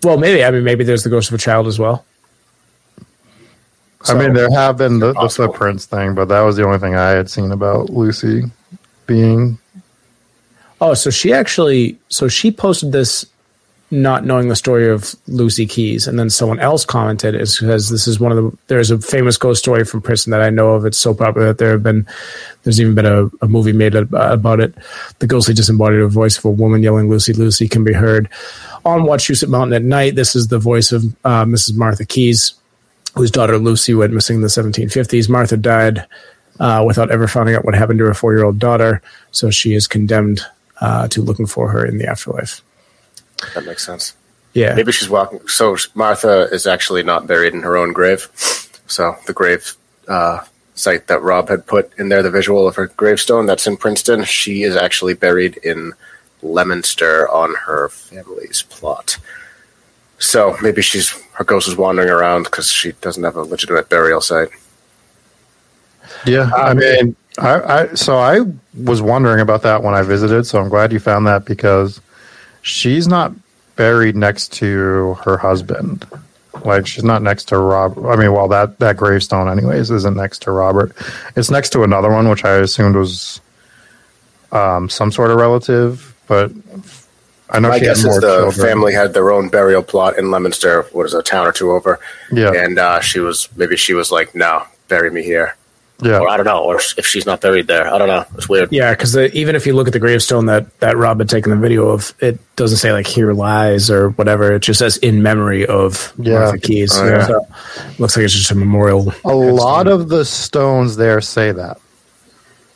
[0.03, 0.43] Well, maybe.
[0.43, 2.05] I mean, maybe there's the ghost of a child as well.
[4.03, 6.79] So, I mean, there have been the, the footprints thing, but that was the only
[6.79, 8.45] thing I had seen about Lucy
[9.07, 9.59] being.
[10.81, 13.27] Oh, so she actually, so she posted this
[13.91, 18.07] not knowing the story of Lucy Keyes, and then someone else commented is because this
[18.07, 20.87] is one of the there's a famous ghost story from Princeton that I know of.
[20.87, 22.07] It's so popular that there have been
[22.63, 24.75] there's even been a, a movie made about it.
[25.19, 28.29] The ghostly disembodied voice of a woman yelling "Lucy, Lucy" can be heard
[28.85, 30.15] on Wachusett Mountain at night.
[30.15, 31.75] This is the voice of uh, Mrs.
[31.77, 32.55] Martha Keyes
[33.15, 35.29] whose daughter Lucy went missing in the 1750s.
[35.29, 36.07] Martha died
[36.59, 39.75] uh, without ever finding out what happened to her four year old daughter, so she
[39.75, 40.41] is condemned
[40.81, 42.63] uh, to looking for her in the afterlife.
[43.55, 44.15] That makes sense.
[44.53, 44.75] Yeah.
[44.75, 45.47] Maybe she's walking.
[45.47, 48.29] So Martha is actually not buried in her own grave.
[48.87, 49.77] So the grave
[50.09, 50.45] uh,
[50.75, 54.25] site that Rob had put in there, the visual of her gravestone that's in Princeton,
[54.25, 55.93] she is actually buried in
[56.43, 59.19] Leominster on her family's plot.
[60.21, 64.21] So maybe she's her ghost is wandering around because she doesn't have a legitimate burial
[64.21, 64.51] site.
[66.27, 68.41] Yeah, I mean, I, I so I
[68.75, 70.45] was wondering about that when I visited.
[70.45, 72.01] So I'm glad you found that because
[72.63, 73.33] she's not
[73.77, 76.07] buried next to her husband.
[76.65, 78.05] Like she's not next to Rob.
[78.05, 80.95] I mean, well, that that gravestone, anyways, isn't next to Robert.
[81.35, 83.41] It's next to another one, which I assumed was
[84.53, 86.15] um, some sort of relative.
[86.27, 86.53] But
[87.51, 87.69] I know.
[87.69, 88.53] My guess is the children.
[88.53, 90.83] family had their own burial plot in Leominster.
[90.93, 91.99] What is it, a town or two over?
[92.31, 95.57] Yeah, and uh, she was maybe she was like, "No, bury me here."
[96.03, 98.25] Yeah, or I don't know, or if she's not buried there, I don't know.
[98.35, 98.73] It's weird.
[98.73, 101.59] Yeah, because even if you look at the gravestone that that Rob had taken the
[101.59, 104.55] video of, it doesn't say like "here lies" or whatever.
[104.55, 106.39] It just says "in memory of yeah.
[106.39, 107.27] Martha Keyes." Oh, yeah.
[107.27, 107.47] So
[107.99, 109.13] looks like it's just a memorial.
[109.25, 111.79] A lot of the stones there say that.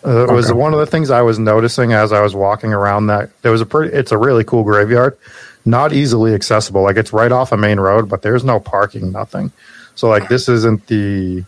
[0.05, 3.07] Uh, it was one of the things I was noticing as I was walking around
[3.07, 5.17] that there was a pretty it's a really cool graveyard.
[5.65, 6.83] Not easily accessible.
[6.83, 9.51] Like it's right off a main road, but there's no parking, nothing.
[9.95, 11.45] So like this isn't the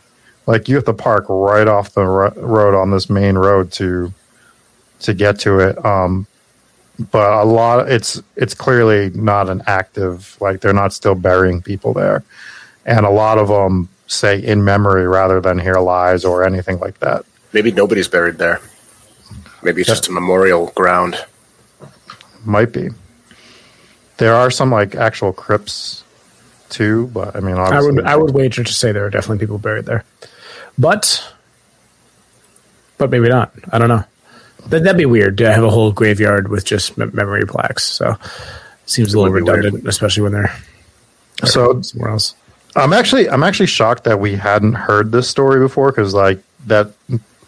[0.47, 4.13] like you have to park right off the ro- road on this main road to
[5.01, 5.85] to get to it.
[5.85, 6.27] Um
[7.11, 11.93] but a lot it's it's clearly not an active like they're not still burying people
[11.93, 12.25] there.
[12.87, 17.01] And a lot of them say in memory rather than here lies or anything like
[17.01, 17.27] that.
[17.57, 18.61] Maybe nobody's buried there.
[19.63, 21.17] Maybe it's just a memorial ground.
[22.45, 22.91] Might be.
[24.19, 26.05] There are some like actual crypts
[26.69, 29.57] too, but I mean, I would I would wager to say there are definitely people
[29.57, 30.05] buried there,
[30.77, 31.33] but
[32.99, 33.55] but maybe not.
[33.73, 34.05] I don't know.
[34.67, 37.85] That, would be weird to have a whole graveyard with just memory plaques.
[37.85, 38.21] So it
[38.85, 39.87] seems a little redundant, weird.
[39.87, 40.55] especially when they're
[41.43, 42.35] so somewhere else.
[42.75, 46.93] I'm actually I'm actually shocked that we hadn't heard this story before because like that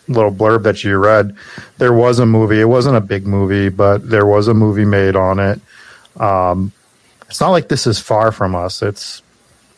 [0.09, 1.37] little blurb that you read,
[1.79, 2.61] there was a movie.
[2.61, 5.61] It wasn't a big movie, but there was a movie made on it.
[6.16, 6.73] Um,
[7.29, 8.83] it's not like this is far from us.
[8.83, 9.23] It's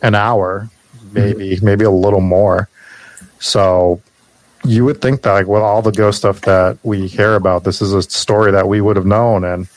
[0.03, 0.71] an hour,
[1.13, 2.69] maybe, maybe a little more.
[3.41, 4.01] So
[4.65, 7.83] you would think that, like, with all the ghost stuff that we hear about, this
[7.83, 9.45] is a story that we would have known.
[9.45, 9.69] And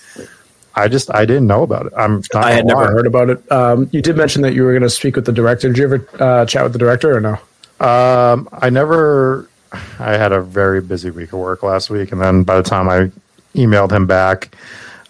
[0.76, 1.94] I just, I didn't know about it.
[1.98, 3.52] I'm I had never heard about it.
[3.52, 5.68] Um, you did mention that you were going to speak with the director.
[5.68, 7.40] Did you ever uh, chat with the director or no?
[7.80, 9.50] Um, I never.
[10.00, 12.90] I had a very busy week of work last week, and then by the time
[12.90, 13.12] I
[13.56, 14.56] emailed him back,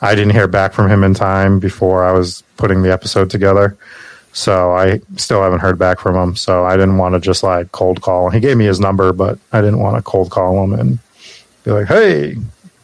[0.02, 3.78] I didn't hear back from him in time before I was putting the episode together.
[4.34, 6.36] So I still haven't heard back from him.
[6.36, 8.30] So I didn't want to just like cold call.
[8.30, 11.00] He gave me his number, but I didn't want to cold call him and
[11.64, 12.36] be like, "Hey,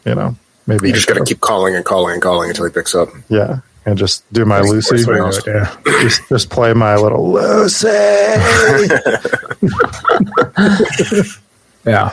[0.04, 2.72] you know, maybe." You just got to keep calling and calling and calling until he
[2.72, 3.08] picks up.
[3.28, 5.04] Yeah, and just do my Lucy.
[5.46, 5.76] Yeah.
[5.84, 7.88] just, just play my little Lucy.
[11.90, 12.12] yeah.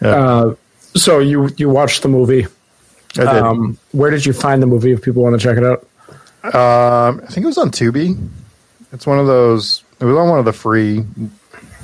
[0.00, 0.08] yeah.
[0.08, 0.54] Uh,
[0.94, 2.46] so you you watched the movie.
[3.16, 3.28] I did.
[3.28, 4.92] Um, where did you find the movie?
[4.92, 5.86] If people want to check it out,
[6.54, 8.28] um, I think it was on Tubi.
[8.92, 9.82] It's one of those.
[10.00, 11.04] It was on one of the free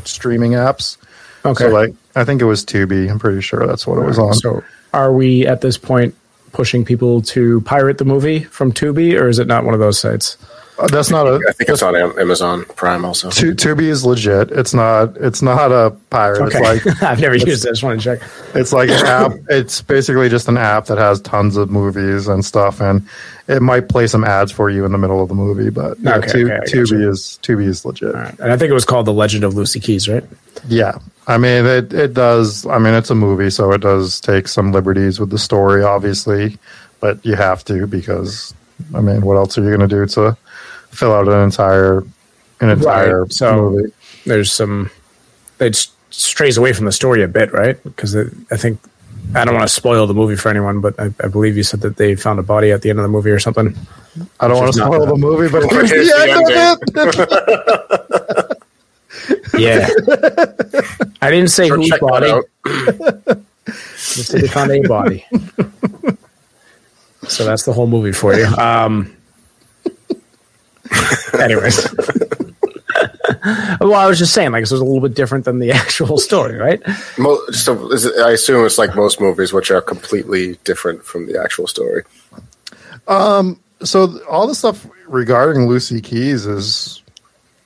[0.05, 0.96] streaming apps.
[1.44, 1.64] Okay.
[1.64, 3.11] So like, I think it was Tubi.
[3.11, 4.35] I'm pretty sure that's what it was on.
[4.35, 6.14] So, are we at this point
[6.53, 9.98] pushing people to pirate the movie from Tubi, or is it not one of those
[9.98, 10.37] sites?
[10.88, 11.40] That's not a.
[11.48, 13.28] I think it's on Amazon Prime also.
[13.28, 14.50] Tubi is legit.
[14.50, 15.16] It's not.
[15.16, 16.42] It's not a pirate.
[16.42, 16.58] Okay.
[16.58, 17.68] It's like I've never used it.
[17.68, 18.28] I just want to check.
[18.54, 19.32] It's like an app.
[19.48, 23.06] It's basically just an app that has tons of movies and stuff, and
[23.48, 25.70] it might play some ads for you in the middle of the movie.
[25.70, 28.14] But yeah, okay, tu- okay, Tubi is Tubi is legit.
[28.14, 28.38] Right.
[28.38, 30.24] And I think it was called The Legend of Lucy Keyes, right?
[30.68, 30.98] Yeah.
[31.26, 32.66] I mean, it it does.
[32.66, 36.58] I mean, it's a movie, so it does take some liberties with the story, obviously,
[37.00, 38.54] but you have to because
[38.94, 40.36] I mean, what else are you going to do to
[40.90, 42.05] fill out an entire
[42.61, 43.33] an entire right.
[43.33, 43.92] so movie.
[44.26, 44.90] There's some
[45.59, 47.83] it strays away from the story a bit, right?
[47.83, 48.81] Because I think
[49.35, 51.83] I don't want to spoil the movie for anyone, but I, I, believe you said
[51.83, 53.76] that they found a body at the end of the movie or something.
[54.40, 57.20] I don't want to spoil the movie, but here's the end of
[58.48, 59.59] it.
[59.59, 59.88] yeah,
[61.22, 62.40] I didn't say whose body.
[63.66, 65.24] Just they found a body.
[67.29, 68.46] so that's the whole movie for you.
[68.46, 69.16] Um,
[71.40, 71.87] Anyways.
[73.81, 76.18] well, I was just saying, like, this was a little bit different than the actual
[76.18, 76.83] story, right?
[77.53, 77.92] So,
[78.24, 82.05] I assume it's like most movies, which are completely different from the actual story.
[83.09, 83.61] Um.
[83.83, 87.03] So all the stuff regarding Lucy Keyes is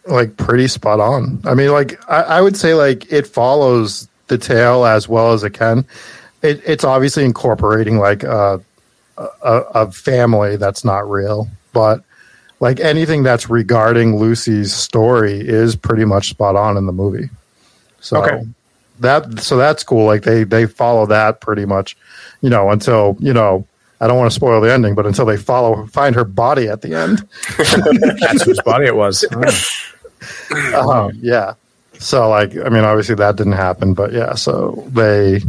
[0.06, 1.40] like pretty spot on.
[1.44, 5.42] I mean, like, I, I would say like it follows the tale as well as
[5.42, 5.84] it can.
[6.42, 8.60] It, it's obviously incorporating like a,
[9.18, 12.04] a, a family that's not real, but
[12.60, 17.28] like anything that's regarding Lucy's story is pretty much spot on in the movie.
[18.00, 18.46] So okay.
[19.00, 20.06] that so that's cool.
[20.06, 21.96] Like they they follow that pretty much,
[22.40, 23.66] you know, until you know.
[24.00, 26.82] I don't want to spoil the ending, but until they follow find her body at
[26.82, 27.26] the end,
[28.20, 29.24] that's whose body it was.
[29.32, 29.42] Oh.
[30.74, 31.54] Um, yeah.
[31.98, 34.34] So like, I mean, obviously that didn't happen, but yeah.
[34.34, 35.42] So they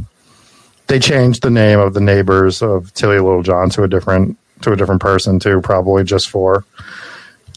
[0.88, 4.76] they changed the name of the neighbors of Tilly Littlejohn to a different to a
[4.76, 6.66] different person too, probably just for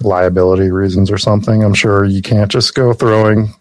[0.02, 1.62] liability reasons or something.
[1.62, 3.54] I'm sure you can't just go throwing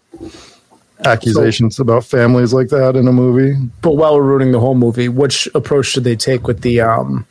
[1.04, 3.56] accusations so, about families like that in a movie.
[3.82, 7.26] But while we're ruining the whole movie, which approach did they take with the um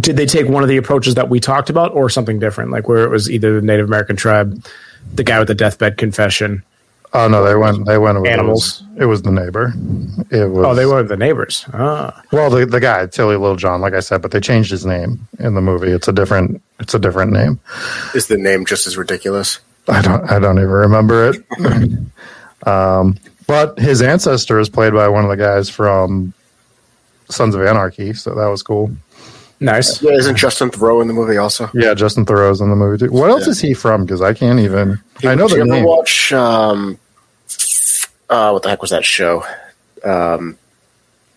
[0.00, 2.88] did they take one of the approaches that we talked about or something different like
[2.88, 4.62] where it was either the Native American tribe,
[5.14, 6.62] the guy with the deathbed confession
[7.14, 7.86] Oh no, they went.
[7.86, 8.82] They went with animals.
[8.82, 9.72] It was, it was the neighbor.
[10.30, 10.66] It was.
[10.66, 11.64] Oh, they were the neighbors.
[11.72, 12.22] Ah.
[12.32, 15.54] Well, the the guy Tilly Littlejohn, like I said, but they changed his name in
[15.54, 15.90] the movie.
[15.90, 16.62] It's a different.
[16.80, 17.60] It's a different name.
[18.14, 19.60] Is the name just as ridiculous?
[19.88, 20.30] I don't.
[20.30, 22.66] I don't even remember it.
[22.68, 23.16] um,
[23.46, 26.34] but his ancestor is played by one of the guys from
[27.30, 28.90] Sons of Anarchy, so that was cool.
[29.60, 30.00] Nice.
[30.00, 31.68] Yeah, isn't Justin Theroux in the movie also?
[31.74, 33.12] Yeah, Justin Theroux's in the movie too.
[33.12, 33.50] What else yeah.
[33.50, 34.04] is he from?
[34.04, 35.00] Because I can't even.
[35.24, 35.74] I know the you name.
[35.74, 36.32] ever watch?
[36.32, 36.98] Um,
[38.30, 39.44] uh, what the heck was that show?
[40.04, 40.56] Um,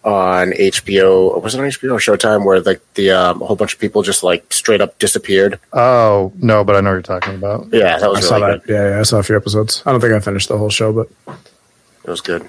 [0.04, 3.74] on HBO, was it on HBO or Showtime, where like the um, a whole bunch
[3.74, 5.60] of people just like straight up disappeared?
[5.74, 7.68] Oh no, but I know what you're talking about.
[7.72, 8.32] Yeah, that was.
[8.32, 8.62] I really saw that.
[8.68, 9.84] Yeah, yeah, I saw a few episodes.
[9.86, 11.10] I don't think I finished the whole show, but
[12.04, 12.48] it was good.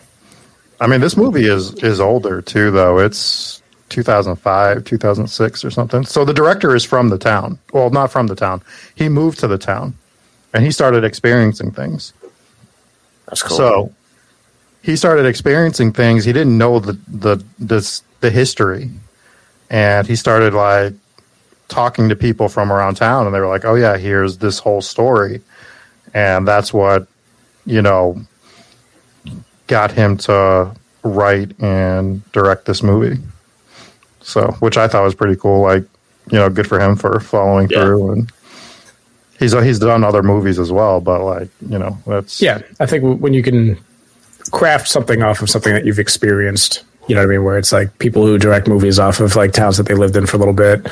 [0.81, 2.99] I mean, this movie is is older too, though.
[2.99, 3.62] It's
[3.93, 6.05] 2005, 2006 or something.
[6.05, 7.59] So the director is from the town.
[7.73, 8.63] Well, not from the town.
[8.95, 9.95] He moved to the town
[10.53, 12.13] and he started experiencing things.
[13.27, 13.57] That's cool.
[13.57, 13.95] So
[14.83, 18.91] he started experiencing things he didn't know the the this the history,
[19.71, 20.95] and he started like
[21.69, 24.83] talking to people from around town, and they were like, "Oh yeah, here's this whole
[24.83, 25.41] story,"
[26.13, 27.07] and that's what
[27.65, 28.21] you know
[29.67, 33.23] got him to write and direct this movie.
[34.23, 35.63] So, which I thought was pretty cool.
[35.63, 35.85] Like,
[36.31, 37.83] you know, good for him for following yeah.
[37.83, 38.33] through and
[39.43, 42.63] he's he's done other movies as well, but like you know that's yeah.
[42.81, 43.79] I think when you can
[44.51, 47.73] craft something off of something that you've experienced, you know what I mean, where it's
[47.73, 50.39] like people who direct movies off of like towns that they lived in for a
[50.39, 50.87] little bit,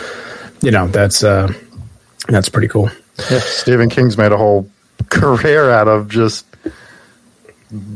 [0.60, 1.52] you know, that's uh
[2.28, 2.90] that's pretty cool.
[3.30, 4.68] Yeah, Stephen King's made a whole
[5.08, 6.46] career out of just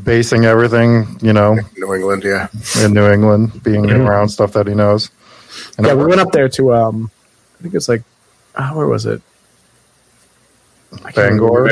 [0.04, 2.48] basing everything, you know, New England, yeah,
[2.80, 5.10] in New England, being around stuff that he knows.
[5.76, 7.10] And yeah, we went up there to um,
[7.58, 8.02] I think it's like,
[8.56, 9.22] oh, where was it?
[11.14, 11.70] Bangor.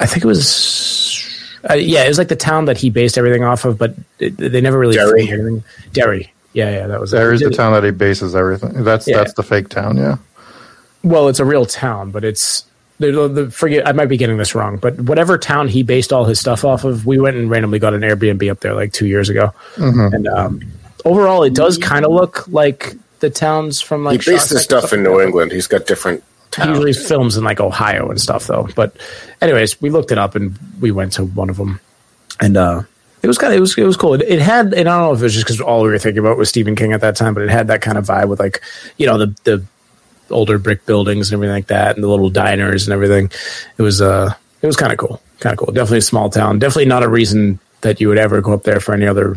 [0.00, 1.20] I think it was.
[1.68, 4.36] Uh, yeah, it was like the town that he based everything off of, but it,
[4.36, 5.22] they never really Derry.
[5.28, 5.64] anything.
[5.92, 6.32] Derry.
[6.52, 7.12] Yeah, yeah, that was.
[7.12, 8.84] Derry's the town that he bases everything.
[8.84, 9.16] That's yeah.
[9.16, 9.96] that's the fake town.
[9.96, 10.18] Yeah.
[11.02, 12.64] Well, it's a real town, but it's
[12.98, 13.86] the, the, forget.
[13.86, 16.84] I might be getting this wrong, but whatever town he based all his stuff off
[16.84, 20.14] of, we went and randomly got an Airbnb up there like two years ago, mm-hmm.
[20.14, 20.60] and um,
[21.04, 24.22] overall, it does kind of look like the towns from like.
[24.22, 25.52] He based his stuff in New England.
[25.52, 26.22] He's got different
[26.56, 28.68] he usually films in like Ohio and stuff though.
[28.74, 28.96] But
[29.40, 31.80] anyways, we looked it up and we went to one of them,
[32.40, 32.82] and uh,
[33.22, 34.14] it was kind of it was it was cool.
[34.14, 35.98] It, it, had and I don't know if it was just because all we were
[35.98, 38.28] thinking about was Stephen King at that time, but it had that kind of vibe
[38.28, 38.62] with like
[38.96, 39.64] you know the the
[40.30, 43.30] older brick buildings and everything like that, and the little diners and everything.
[43.78, 45.72] It was uh it was kind of cool, kind of cool.
[45.72, 46.58] Definitely a small town.
[46.58, 49.36] Definitely not a reason that you would ever go up there for any other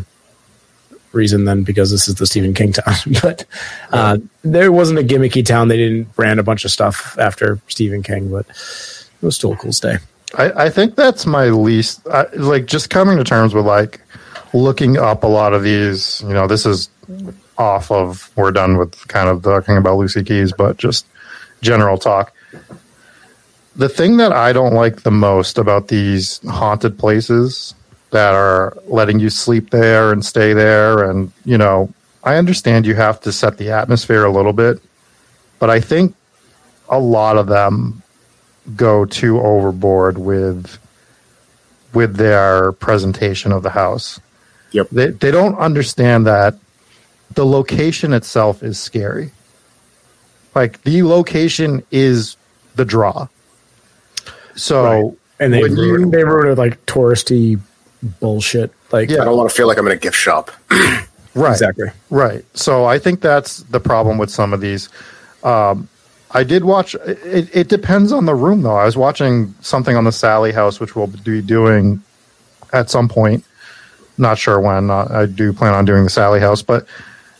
[1.12, 2.96] reason than because this is the Stephen King town.
[3.22, 3.46] but
[3.92, 5.68] uh, there wasn't a gimmicky town.
[5.68, 9.58] They didn't brand a bunch of stuff after Stephen King, but it was still a
[9.58, 9.98] cool stay.
[10.38, 14.02] I, I think that's my least like just coming to terms with like
[14.54, 16.22] looking up a lot of these.
[16.22, 16.90] You know, this is
[17.58, 21.06] off of we're done with kind of talking about Lucy Keyes, but just
[21.62, 22.34] general talk.
[23.76, 27.76] The thing that I don't like the most about these haunted places
[28.18, 31.08] that are letting you sleep there and stay there.
[31.08, 31.94] And, you know,
[32.24, 34.82] I understand you have to set the atmosphere a little bit,
[35.60, 36.16] but I think
[36.90, 38.02] a lot of them
[38.76, 40.80] go too overboard with
[41.94, 44.20] with their presentation of the house.
[44.72, 44.90] Yep.
[44.90, 46.56] They they don't understand that
[47.36, 49.30] the location itself is scary.
[50.56, 52.36] Like the location is
[52.76, 53.28] the draw.
[54.56, 55.18] So right.
[55.40, 57.62] and they you, they wrote it like touristy
[58.02, 58.72] bullshit.
[58.92, 59.22] Like, yeah.
[59.22, 60.52] I don't want to feel like I'm in a gift shop.
[60.70, 61.52] right.
[61.52, 61.88] Exactly.
[62.10, 62.46] Right.
[62.58, 64.90] So I think that's the problem with some of these.
[65.44, 65.90] Um,
[66.32, 66.96] I did watch.
[66.96, 68.76] It, it, depends on the room, though.
[68.76, 72.02] I was watching something on the Sallie House, which we'll be doing
[72.74, 73.46] at some point.
[74.18, 74.90] Not sure when.
[74.90, 76.86] Uh, I do plan on doing the Sallie House, but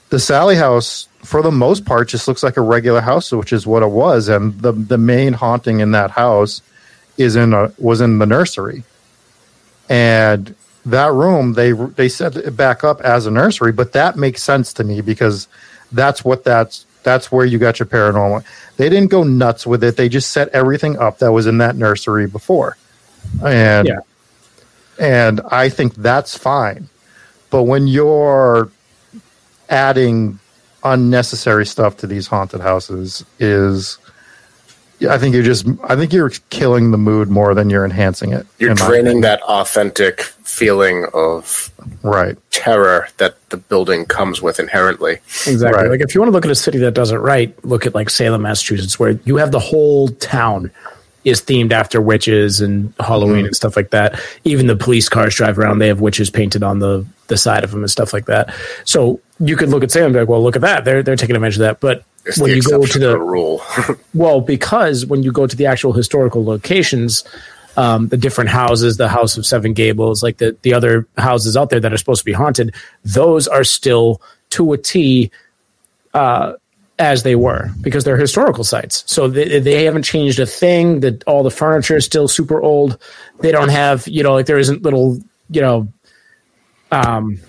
[0.10, 3.68] the Sallie House, for the most part, just looks like a regular house, which is
[3.68, 4.30] what it was.
[4.30, 6.62] And the the main haunting in that house
[7.18, 8.84] is in a was in the nursery
[9.90, 14.42] and that room they they set it back up as a nursery but that makes
[14.42, 15.48] sense to me because
[15.92, 18.44] that's what that's that's where you got your paranormal.
[18.76, 19.96] They didn't go nuts with it.
[19.96, 22.76] They just set everything up that was in that nursery before.
[23.44, 24.00] And yeah.
[25.00, 26.90] and i think that's fine.
[27.50, 28.70] But when you're
[29.70, 30.40] adding
[30.84, 33.98] unnecessary stuff to these haunted houses is
[35.02, 35.68] I think you're just.
[35.84, 38.48] I think you're killing the mood more than you're enhancing it.
[38.58, 41.72] You're draining that authentic feeling of
[42.02, 45.14] right terror that the building comes with inherently.
[45.46, 45.82] Exactly.
[45.84, 45.92] Right.
[45.92, 47.94] Like if you want to look at a city that does it right, look at
[47.94, 50.72] like Salem, Massachusetts, where you have the whole town
[51.24, 53.46] is themed after witches and Halloween mm-hmm.
[53.48, 54.20] and stuff like that.
[54.46, 57.72] Even the police cars drive around; they have witches painted on the the side of
[57.72, 58.54] them and stuff like that.
[58.86, 61.16] So you could look at Salem and be like, "Well, look at that; they're they're
[61.16, 63.62] taking advantage of that." But it's when you go to the rule.
[64.14, 67.24] well, because when you go to the actual historical locations,
[67.78, 71.70] um, the different houses, the House of Seven Gables, like the the other houses out
[71.70, 74.22] there that are supposed to be haunted, those are still
[74.52, 75.32] to a T.
[76.14, 76.54] Uh,
[77.00, 79.04] as they were because they're historical sites.
[79.06, 81.02] So they, they haven't changed a thing.
[81.02, 82.98] That all the furniture is still super old.
[83.40, 85.20] They don't have you know like there isn't little
[85.50, 85.94] you know
[86.92, 87.40] um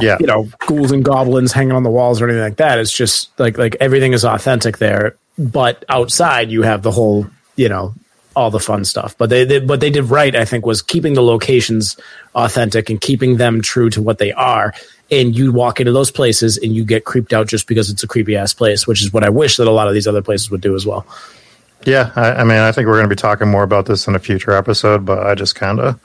[0.00, 0.16] yeah.
[0.20, 2.78] you know ghouls and goblins hanging on the walls or anything like that.
[2.78, 7.26] It's just like like everything is authentic there but outside you have the whole
[7.56, 7.94] you know
[8.34, 9.16] all the fun stuff.
[9.16, 11.96] But they, they what they did right i think was keeping the locations
[12.34, 14.74] authentic and keeping them true to what they are.
[15.10, 18.08] And you walk into those places and you get creeped out just because it's a
[18.08, 20.50] creepy ass place which is what i wish that a lot of these other places
[20.50, 21.06] would do as well.
[21.84, 24.14] Yeah i, I mean i think we're going to be talking more about this in
[24.14, 26.00] a future episode but i just kind of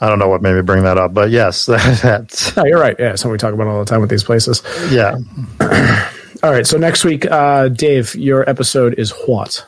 [0.00, 2.56] I don't know what made me bring that up, but yes, that's.
[2.56, 2.96] No, you're right.
[2.98, 4.62] Yeah, something we talk about all the time with these places.
[4.90, 5.18] Yeah.
[6.42, 6.66] all right.
[6.66, 9.66] So next week, uh, Dave, your episode is what?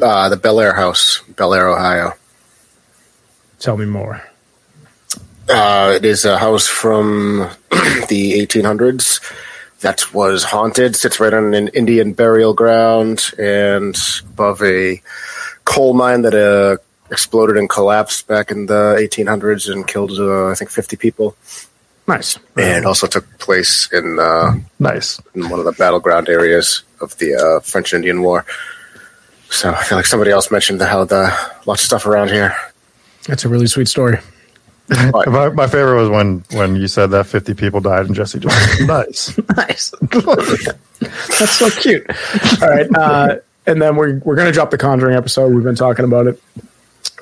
[0.00, 2.12] Uh, the Bellaire House, Bellaire, Ohio.
[3.58, 4.22] Tell me more.
[5.48, 7.38] Uh, it is a house from
[8.08, 9.20] the 1800s
[9.80, 10.94] that was haunted.
[10.96, 13.96] Sits right on an Indian burial ground and
[14.28, 15.00] above a
[15.64, 16.76] coal mine that uh,
[17.10, 21.36] exploded and collapsed back in the 1800s and killed, uh, I think, 50 people.
[22.08, 22.38] Nice.
[22.56, 27.34] And also took place in uh, nice in one of the battleground areas of the
[27.34, 28.44] uh, French Indian War.
[29.50, 31.36] So I feel like somebody else mentioned how the
[31.66, 32.54] lots of stuff around here.
[33.26, 34.18] That's a really sweet story.
[34.88, 38.80] my, my, favorite was when when you said that 50 people died and Jesse just
[38.86, 39.36] nice.
[39.56, 39.92] nice.
[41.38, 42.06] That's so cute.
[42.62, 42.86] All right.
[42.94, 43.36] Uh,
[43.66, 45.52] and then we're, we're going to drop the Conjuring episode.
[45.52, 46.40] We've been talking about it.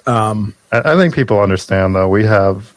[0.06, 2.08] Um, I, I think people understand, though.
[2.08, 2.74] We have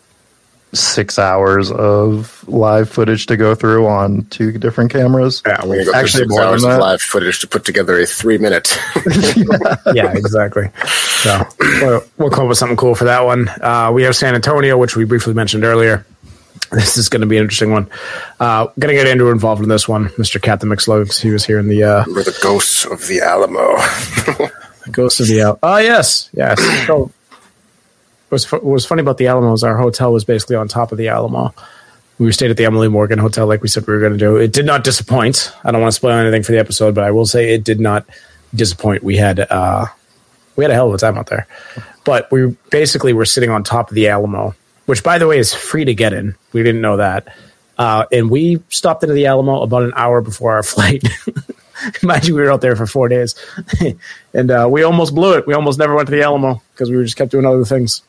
[0.74, 5.42] six hours of live footage to go through on two different cameras.
[5.46, 8.78] Yeah, we're go actually six hours of live footage to put together a three minute.
[9.94, 10.70] yeah, exactly.
[10.86, 13.50] So we'll, we'll, come up with something cool for that one.
[13.62, 16.06] Uh, we have San Antonio, which we briefly mentioned earlier.
[16.72, 17.90] This is going to be an interesting one.
[18.40, 20.42] Uh, going to get Andrew involved in this one, Mr.
[20.42, 21.22] Captain McSlugs.
[21.22, 21.84] He was here in the.
[21.84, 23.78] Uh, We're the ghosts of the Alamo.
[24.84, 25.60] the ghosts of the Alamo.
[25.64, 26.86] Oh yes, yes.
[26.86, 27.10] So
[28.30, 30.98] was what was funny about the Alamo is our hotel was basically on top of
[30.98, 31.54] the Alamo.
[32.20, 34.38] We stayed at the Emily Morgan Hotel, like we said we were going to do.
[34.38, 35.54] It did not disappoint.
[35.64, 37.80] I don't want to spoil anything for the episode, but I will say it did
[37.80, 38.06] not
[38.56, 39.04] disappoint.
[39.04, 39.86] We had uh,
[40.56, 41.48] we had a hell of a time out there,
[42.04, 44.56] but we basically were sitting on top of the Alamo,
[44.88, 46.36] which by the way is free to get in.
[46.54, 47.34] We didn't know that,
[47.78, 51.04] uh, and we stopped into the Alamo about an hour before our flight.
[52.02, 53.36] You, we were out there for four days,
[54.34, 55.46] and uh, we almost blew it.
[55.46, 58.02] We almost never went to the Alamo because we just kept doing other things.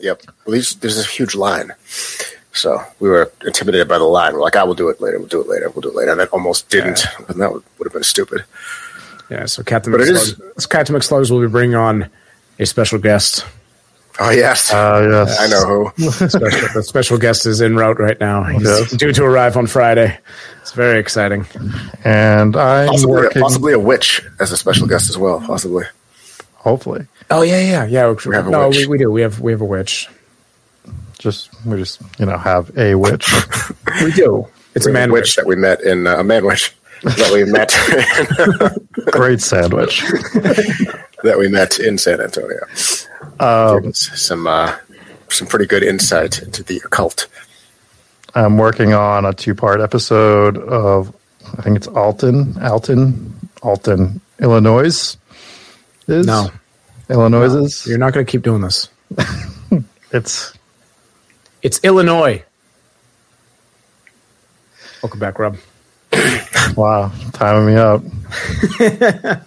[0.00, 0.22] Yep.
[0.26, 1.72] Well, there's, there's a huge line.
[2.52, 4.34] So we were intimidated by the line.
[4.34, 5.18] We're like, I will do it later.
[5.18, 5.70] We'll do it later.
[5.70, 6.10] We'll do it later.
[6.12, 7.04] And then almost didn't.
[7.04, 7.26] Yeah.
[7.28, 8.44] And that would, would, have been stupid.
[9.30, 9.46] Yeah.
[9.46, 12.10] So Captain, but McSlugs, Captain McSlugs will be bringing on
[12.58, 13.46] a special guest.
[14.18, 14.72] Oh, yes.
[14.72, 15.40] Uh, yes.
[15.40, 16.10] I know who.
[16.28, 18.44] special, the special guest is en route right now.
[18.44, 18.90] He's yes.
[18.90, 20.18] due to arrive on Friday.
[20.60, 21.46] It's very exciting.
[22.04, 23.42] And I'm possibly, working...
[23.42, 25.40] possibly a witch as a special guest as well.
[25.40, 25.84] Possibly.
[26.56, 27.06] Hopefully.
[27.30, 28.14] Oh yeah, yeah, yeah.
[28.26, 28.78] We have a no, witch.
[28.78, 29.10] We, we do.
[29.10, 30.08] We have we have a witch.
[31.18, 33.32] Just we just you know have a witch.
[34.02, 34.48] we do.
[34.74, 37.30] It's we a man witch, witch, that we met in uh, a man witch that
[37.32, 37.70] we met.
[39.12, 40.00] Great sandwich
[41.22, 42.60] that we met in San Antonio.
[43.38, 44.76] Um, some uh,
[45.28, 47.28] some pretty good insight into the occult.
[48.34, 51.14] I'm working on a two part episode of
[51.58, 55.16] I think it's Alton, Alton, Alton, Illinois
[56.06, 56.26] is?
[56.26, 56.50] No.
[57.10, 57.64] Illinois no.
[57.64, 57.86] is?
[57.86, 58.88] You're not going to keep doing this.
[60.12, 60.54] it's
[61.62, 62.44] it's Illinois.
[65.02, 65.56] Welcome back, Rob.
[66.76, 68.02] wow, timing me up.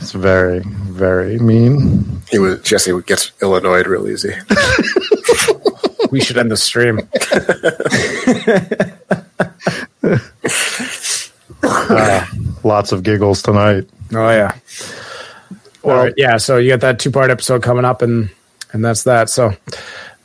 [0.00, 2.22] it's very, very mean.
[2.30, 4.34] He was Jesse would get Illinois real easy.
[6.10, 6.98] we should end the stream.
[11.62, 12.26] uh,
[12.64, 13.88] lots of giggles tonight.
[14.12, 14.56] Oh yeah.
[15.82, 16.36] Well, yeah.
[16.36, 18.30] So you got that two part episode coming up, and
[18.72, 19.30] and that's that.
[19.30, 19.52] So,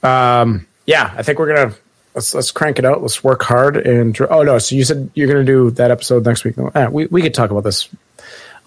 [0.03, 1.75] um, yeah, I think we're gonna
[2.15, 3.01] let's let's crank it out.
[3.01, 4.57] Let's work hard and oh no.
[4.57, 6.55] So you said you're gonna do that episode next week.
[6.57, 7.89] Eh, we we could talk about this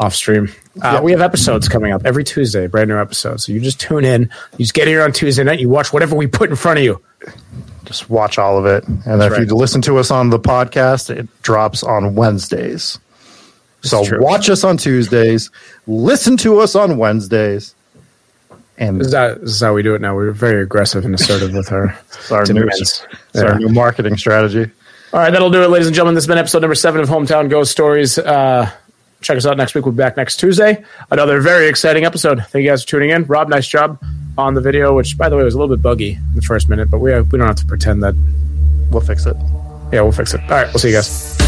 [0.01, 0.53] off stream.
[0.83, 1.03] Uh, yep.
[1.03, 3.45] We have episodes coming up every Tuesday, brand new episodes.
[3.45, 4.31] So you just tune in.
[4.53, 5.59] You just get here on Tuesday night.
[5.59, 7.03] You watch whatever we put in front of you.
[7.85, 9.49] Just watch all of it, and if right.
[9.49, 12.99] you listen to us on the podcast, it drops on Wednesdays
[13.83, 15.51] so watch us on Tuesdays,
[15.87, 17.75] listen to us on Wednesdays.
[18.79, 20.15] And this is, how, this is how we do it now.
[20.15, 21.99] We're very aggressive and assertive with our,
[22.31, 23.05] our, new, it's
[23.35, 23.43] yeah.
[23.43, 24.71] our new marketing strategy.
[25.13, 26.15] All right, that'll do it, ladies and gentlemen.
[26.15, 28.19] This has been episode number seven of Hometown Ghost Stories.
[28.19, 28.71] Uh,
[29.21, 29.85] check us out next week.
[29.85, 30.85] We'll be back next Tuesday.
[31.11, 32.45] Another very exciting episode.
[32.51, 33.25] Thank you guys for tuning in.
[33.25, 34.01] Rob, nice job
[34.37, 36.69] on the video, which, by the way, was a little bit buggy in the first
[36.69, 38.15] minute, but we, have, we don't have to pretend that.
[38.91, 39.37] We'll fix it.
[39.93, 40.41] Yeah, we'll fix it.
[40.43, 41.48] All right, we'll see you guys.